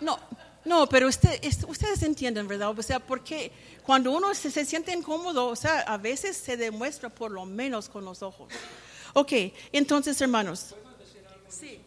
[0.01, 0.19] no,
[0.65, 2.77] no, pero usted, es- ustedes entienden, ¿verdad?
[2.77, 3.53] O sea, porque
[3.85, 7.89] cuando uno se, se siente incómodo, o sea, a veces se demuestra por lo menos
[7.89, 8.53] con los ojos.
[9.15, 9.33] Ok,
[9.71, 10.75] entonces, hermanos.
[11.49, 11.81] Sí.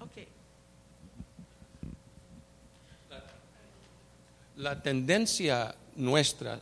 [0.00, 0.28] Ok.
[4.60, 6.60] La tendencia nuestra,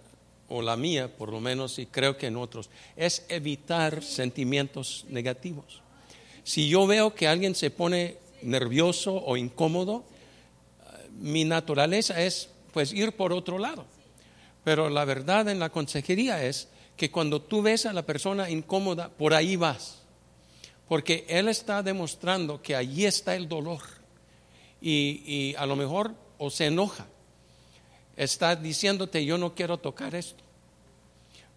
[0.49, 5.83] o la mía por lo menos, y creo que en otros, es evitar sentimientos negativos.
[6.45, 12.93] Si yo veo que alguien se pone nervioso o incómodo, eh, mi naturaleza es pues
[12.93, 13.85] ir por otro lado.
[14.63, 19.09] Pero la verdad en la consejería es que cuando tú ves a la persona incómoda,
[19.09, 20.03] por ahí vas.
[20.87, 23.83] Porque él está demostrando que allí está el dolor.
[24.81, 27.09] Y, y a lo mejor o se enoja
[28.19, 30.43] está diciéndote yo no quiero tocar esto.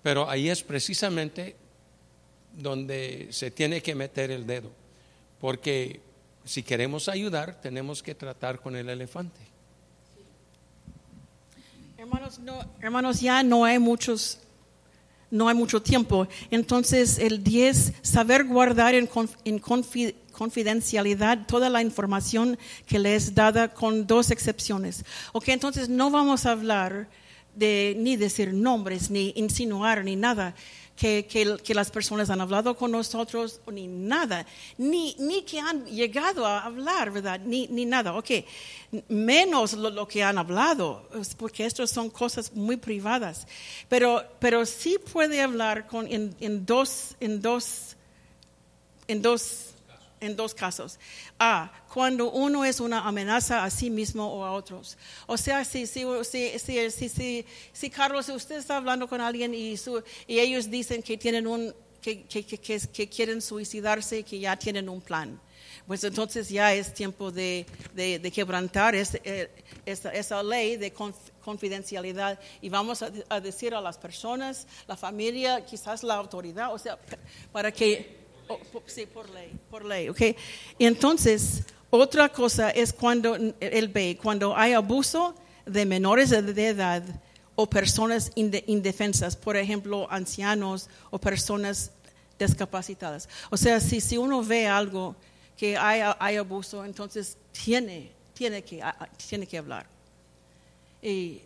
[0.04, 1.56] Pero ahí es precisamente
[2.54, 4.72] donde se tiene que meter el dedo.
[5.40, 6.00] Porque
[6.46, 9.40] si queremos ayudar, tenemos que tratar con el elefante.
[11.98, 14.40] Hermanos, no, hermanos, ya no hay muchos,
[15.32, 16.28] no hay mucho tiempo.
[16.52, 23.16] Entonces, el 10, saber guardar en, conf- en confi- confidencialidad toda la información que le
[23.16, 25.04] es dada con dos excepciones.
[25.34, 27.10] Ok, entonces no vamos a hablar
[27.56, 30.54] de ni decir nombres, ni insinuar, ni nada.
[30.96, 34.46] Que, que- las personas han hablado con nosotros, ni nada,
[34.78, 37.40] ni, ni que han llegado a hablar, ¿verdad?
[37.40, 38.30] Ni, ni nada, ok.
[39.08, 43.48] Menos lo, que han hablado, porque estas son cosas muy privadas.
[43.90, 47.96] Pero, pero sí puede hablar con, en dos, en dos,
[49.08, 49.72] en dos
[50.22, 50.98] en dos casos.
[51.40, 54.98] A, cuando uno es una amenaza a sí mismo o a otros.
[55.28, 60.40] O sea, si, si, si, si, Carlos, usted está hablando con alguien y, su- y
[60.40, 65.02] ellos dicen que tienen un, que, que, que, que- quieren suicidarse, que ya tienen un
[65.02, 65.40] plan.
[65.88, 69.50] pues entonces ya es tiempo de, de- de quebrantar ese- eh,
[69.86, 74.96] esa, esa ley de conf- confidencialidad y vamos a, a decir a las personas, la
[74.96, 76.98] familia, quizás la autoridad, o sea,
[77.52, 78.21] para que,
[78.54, 80.22] oh, sí, por ley, por ley, ¿ok?
[80.80, 85.36] Entonces, otra cosa es cuando el B, cuando hay abuso
[85.66, 87.04] de menores de edad
[87.56, 91.92] o personas inde- indefensas, por ejemplo, ancianos o personas
[92.40, 93.30] discapacitadas.
[93.50, 95.16] O sea, si, si uno ve algo
[95.58, 98.82] que hay, hay abuso, entonces tiene, tiene, que,
[99.30, 99.86] tiene que hablar.
[101.02, 101.42] Y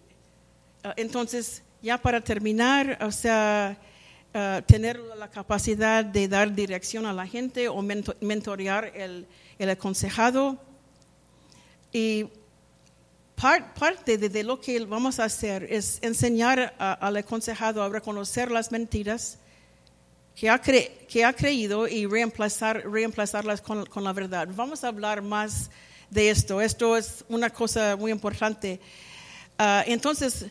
[0.83, 3.77] ah, entonces, ya para terminar, o sea,
[4.35, 9.25] ah, tener la capacidad de dar dirección a la gente o mento- mentorear el,
[9.57, 10.59] el aconsejado.
[11.91, 12.27] Y
[13.35, 17.89] par- parte de, de lo que vamos a hacer es enseñar a- al aconsejado a
[17.89, 19.39] reconocer las mentiras
[20.35, 24.49] que ha, cre- que ha creído y reemplazar, reemplazarlas con, con la verdad.
[24.53, 25.71] Vamos a hablar más
[26.09, 26.59] de esto.
[26.61, 28.81] Esto es una cosa muy importante.
[29.57, 30.47] Ah, entonces,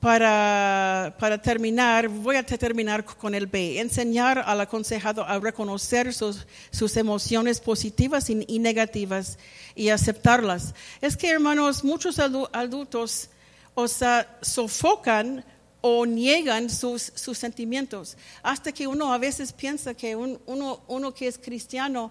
[0.00, 3.80] para, para terminar, voy a te- terminar con el B.
[3.80, 9.38] Enseñar al aconsejado a reconocer sus, sus emociones positivas y, y negativas
[9.74, 10.74] y aceptarlas.
[11.00, 13.30] Es que, hermanos, muchos adu- adultos,
[13.74, 13.86] o
[14.42, 15.44] sofocan
[15.80, 18.16] o niegan sus, sus sentimientos.
[18.42, 22.10] Hasta que uno a veces piensa que un- uno, uno que es cristiano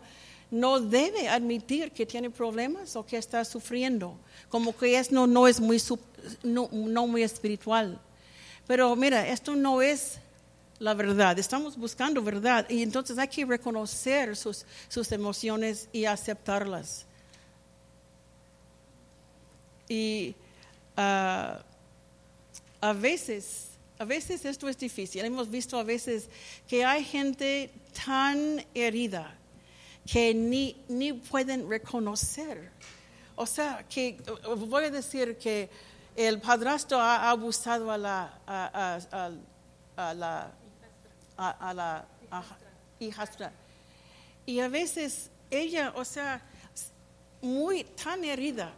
[0.51, 4.17] no debe admitir que tiene problemas o que está sufriendo,
[4.49, 5.81] como que es, no, no es muy,
[6.43, 7.99] no, no muy espiritual.
[8.67, 10.19] Pero mira, esto no es
[10.79, 17.05] la verdad, estamos buscando verdad y entonces hay que reconocer sus, sus emociones y aceptarlas.
[19.87, 20.35] Y
[20.97, 21.61] ah,
[22.81, 23.67] a veces,
[23.97, 25.23] a veces esto es difícil.
[25.23, 26.27] Hemos visto a veces
[26.67, 27.71] que hay gente
[28.05, 29.37] tan herida
[30.05, 32.71] que ni, ni pueden reconocer.
[33.35, 34.17] O sea, que
[34.57, 35.69] voy a decir que
[36.15, 40.51] el padrastro ha abusado a la, a, la,
[41.37, 42.05] a, la
[42.99, 43.51] hijastra.
[44.45, 46.41] Y a veces ella, o sea,
[47.41, 48.73] muy tan herida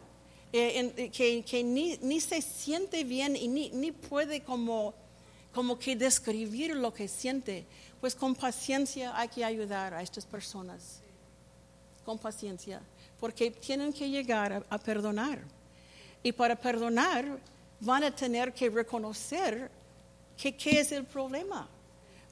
[0.52, 4.94] eh, que, que ni, ni se siente bien y ni, ni puede como,
[5.54, 7.66] como que describir lo que siente.
[8.00, 11.02] Pues con paciencia hay que ayudar a estas personas.
[12.08, 12.80] Con paciencia.
[13.20, 15.40] Porque tienen que llegar a, perdonar.
[16.22, 17.38] Y para perdonar
[17.80, 19.70] van a tener que reconocer
[20.34, 21.68] que es el problema.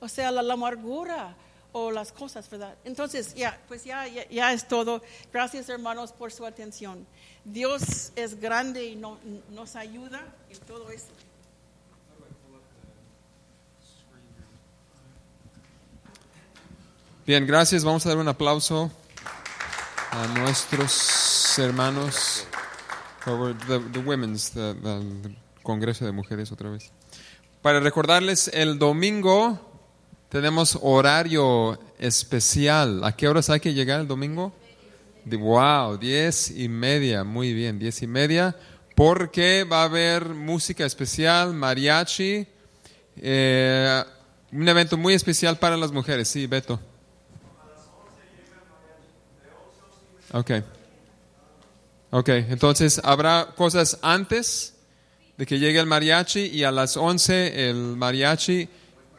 [0.01, 1.37] O sea, la, amargura
[1.73, 2.75] o las cosas, ¿verdad?
[2.87, 5.03] Entonces, ya, pues ya, ya, es todo.
[5.31, 7.07] Gracias, hermanos, por su atención.
[7.45, 9.19] Dios es grande y no-
[9.51, 11.09] nos ayuda en todo eso.
[17.27, 17.85] Bien, gracias.
[17.85, 18.91] Vamos a dar un aplauso
[20.23, 22.47] a nuestros hermanos,
[23.25, 24.75] the, the women's, the-
[25.63, 26.93] Congreso de Mujeres otra vez.
[27.61, 29.59] Para recordarles, el domingo
[30.29, 33.03] tenemos horario especial.
[33.03, 34.55] ¿A qué horas hay que llegar el domingo?
[35.25, 38.55] Wow, diez y media, muy bien, diez y media,
[38.95, 42.47] porque va a haber música especial, mariachi,
[43.17, 44.05] eh,
[44.53, 46.29] un evento muy especial para las mujeres.
[46.29, 46.79] Sí, Beto.
[50.33, 50.51] Ok.
[52.11, 54.75] Ok, entonces habrá cosas antes
[55.37, 58.69] de que llegue el mariachi y a las 11 el mariachi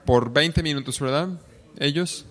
[0.05, 1.29] por 20 minutos, ¿verdad?
[1.77, 2.25] Ellos.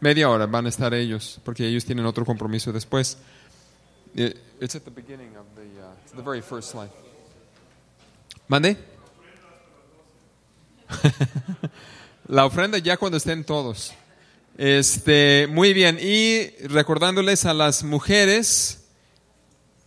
[0.00, 3.18] Media hora van a estar ellos, porque ellos tienen otro compromiso después.
[4.16, 6.90] Eh, It's at the beginning of the, uh, it's the very first slide.
[8.48, 8.76] ¿Mande?
[12.28, 13.92] La ofrenda ya cuando estén todos.
[14.58, 15.98] Este, muy bien.
[16.00, 18.84] Y recordándoles a las mujeres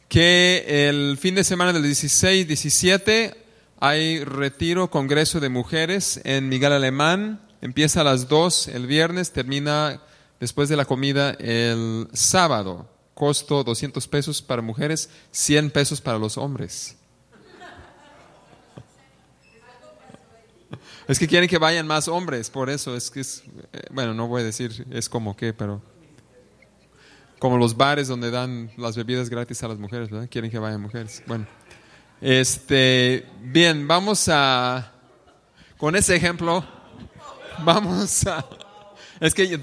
[0.08, 3.36] que el fin de semana del 16, 17
[3.80, 7.42] hay retiro, congreso de mujeres en Miguel Alemán.
[7.62, 10.02] Empieza a las 2 el viernes, termina
[10.40, 12.90] después de la comida el sábado.
[13.14, 16.96] Costo 200 pesos para mujeres, 100 pesos para los hombres.
[21.08, 23.44] Es que quieren que vayan más hombres, por eso es que es,
[23.74, 25.82] eh, bueno, no voy a decir es como que, pero
[27.40, 30.30] como los bares donde dan las bebidas gratis a las mujeres, ¿verdad?
[30.32, 31.22] Quieren que vayan mujeres.
[31.28, 31.46] Bueno,
[32.22, 34.94] este, bien, vamos a,
[35.78, 36.64] con ese ejemplo,
[37.66, 38.46] vamos a,
[39.20, 39.58] es que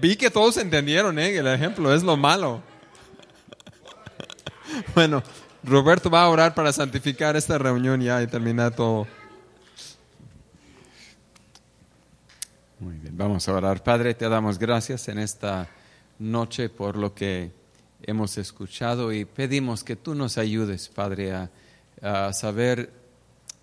[0.00, 1.36] vi que todos entendieron, ¿eh?
[1.36, 2.62] El ejemplo es lo malo.
[4.94, 5.22] Bueno,
[5.62, 9.06] Roberto va a orar para santificar esta reunión ya y terminar todo.
[12.78, 13.82] Muy bien, vamos a orar.
[13.82, 15.66] Padre, te damos gracias en esta
[16.18, 17.50] noche por lo que
[18.02, 21.32] hemos escuchado y pedimos que tú nos ayudes, Padre,
[22.02, 22.92] a, saber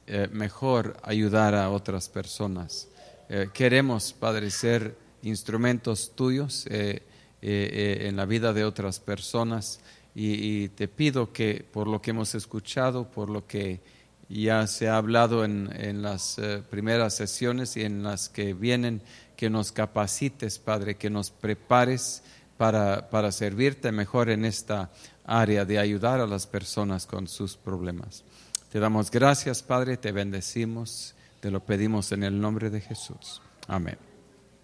[0.08, 2.88] eh, mejor ayudar a otras personas.
[3.30, 7.04] Eh, queremos, Padre, ser instrumentos tuyos eh,
[7.40, 9.80] en la vida de otras personas
[10.16, 13.80] y, y te pido que por lo que hemos escuchado, por lo que
[14.30, 19.02] ya se ha hablado en, en las eh, primeras sesiones y en las que vienen,
[19.36, 22.24] que nos capacites, Padre, que nos prepares
[22.58, 24.92] para, para servirte mejor en esta
[25.26, 28.24] área de ayudar a las personas con sus problemas.
[28.72, 33.42] Te damos gracias, Padre, te bendecimos, te lo pedimos en el nombre de Jesús.
[33.68, 34.13] Amén.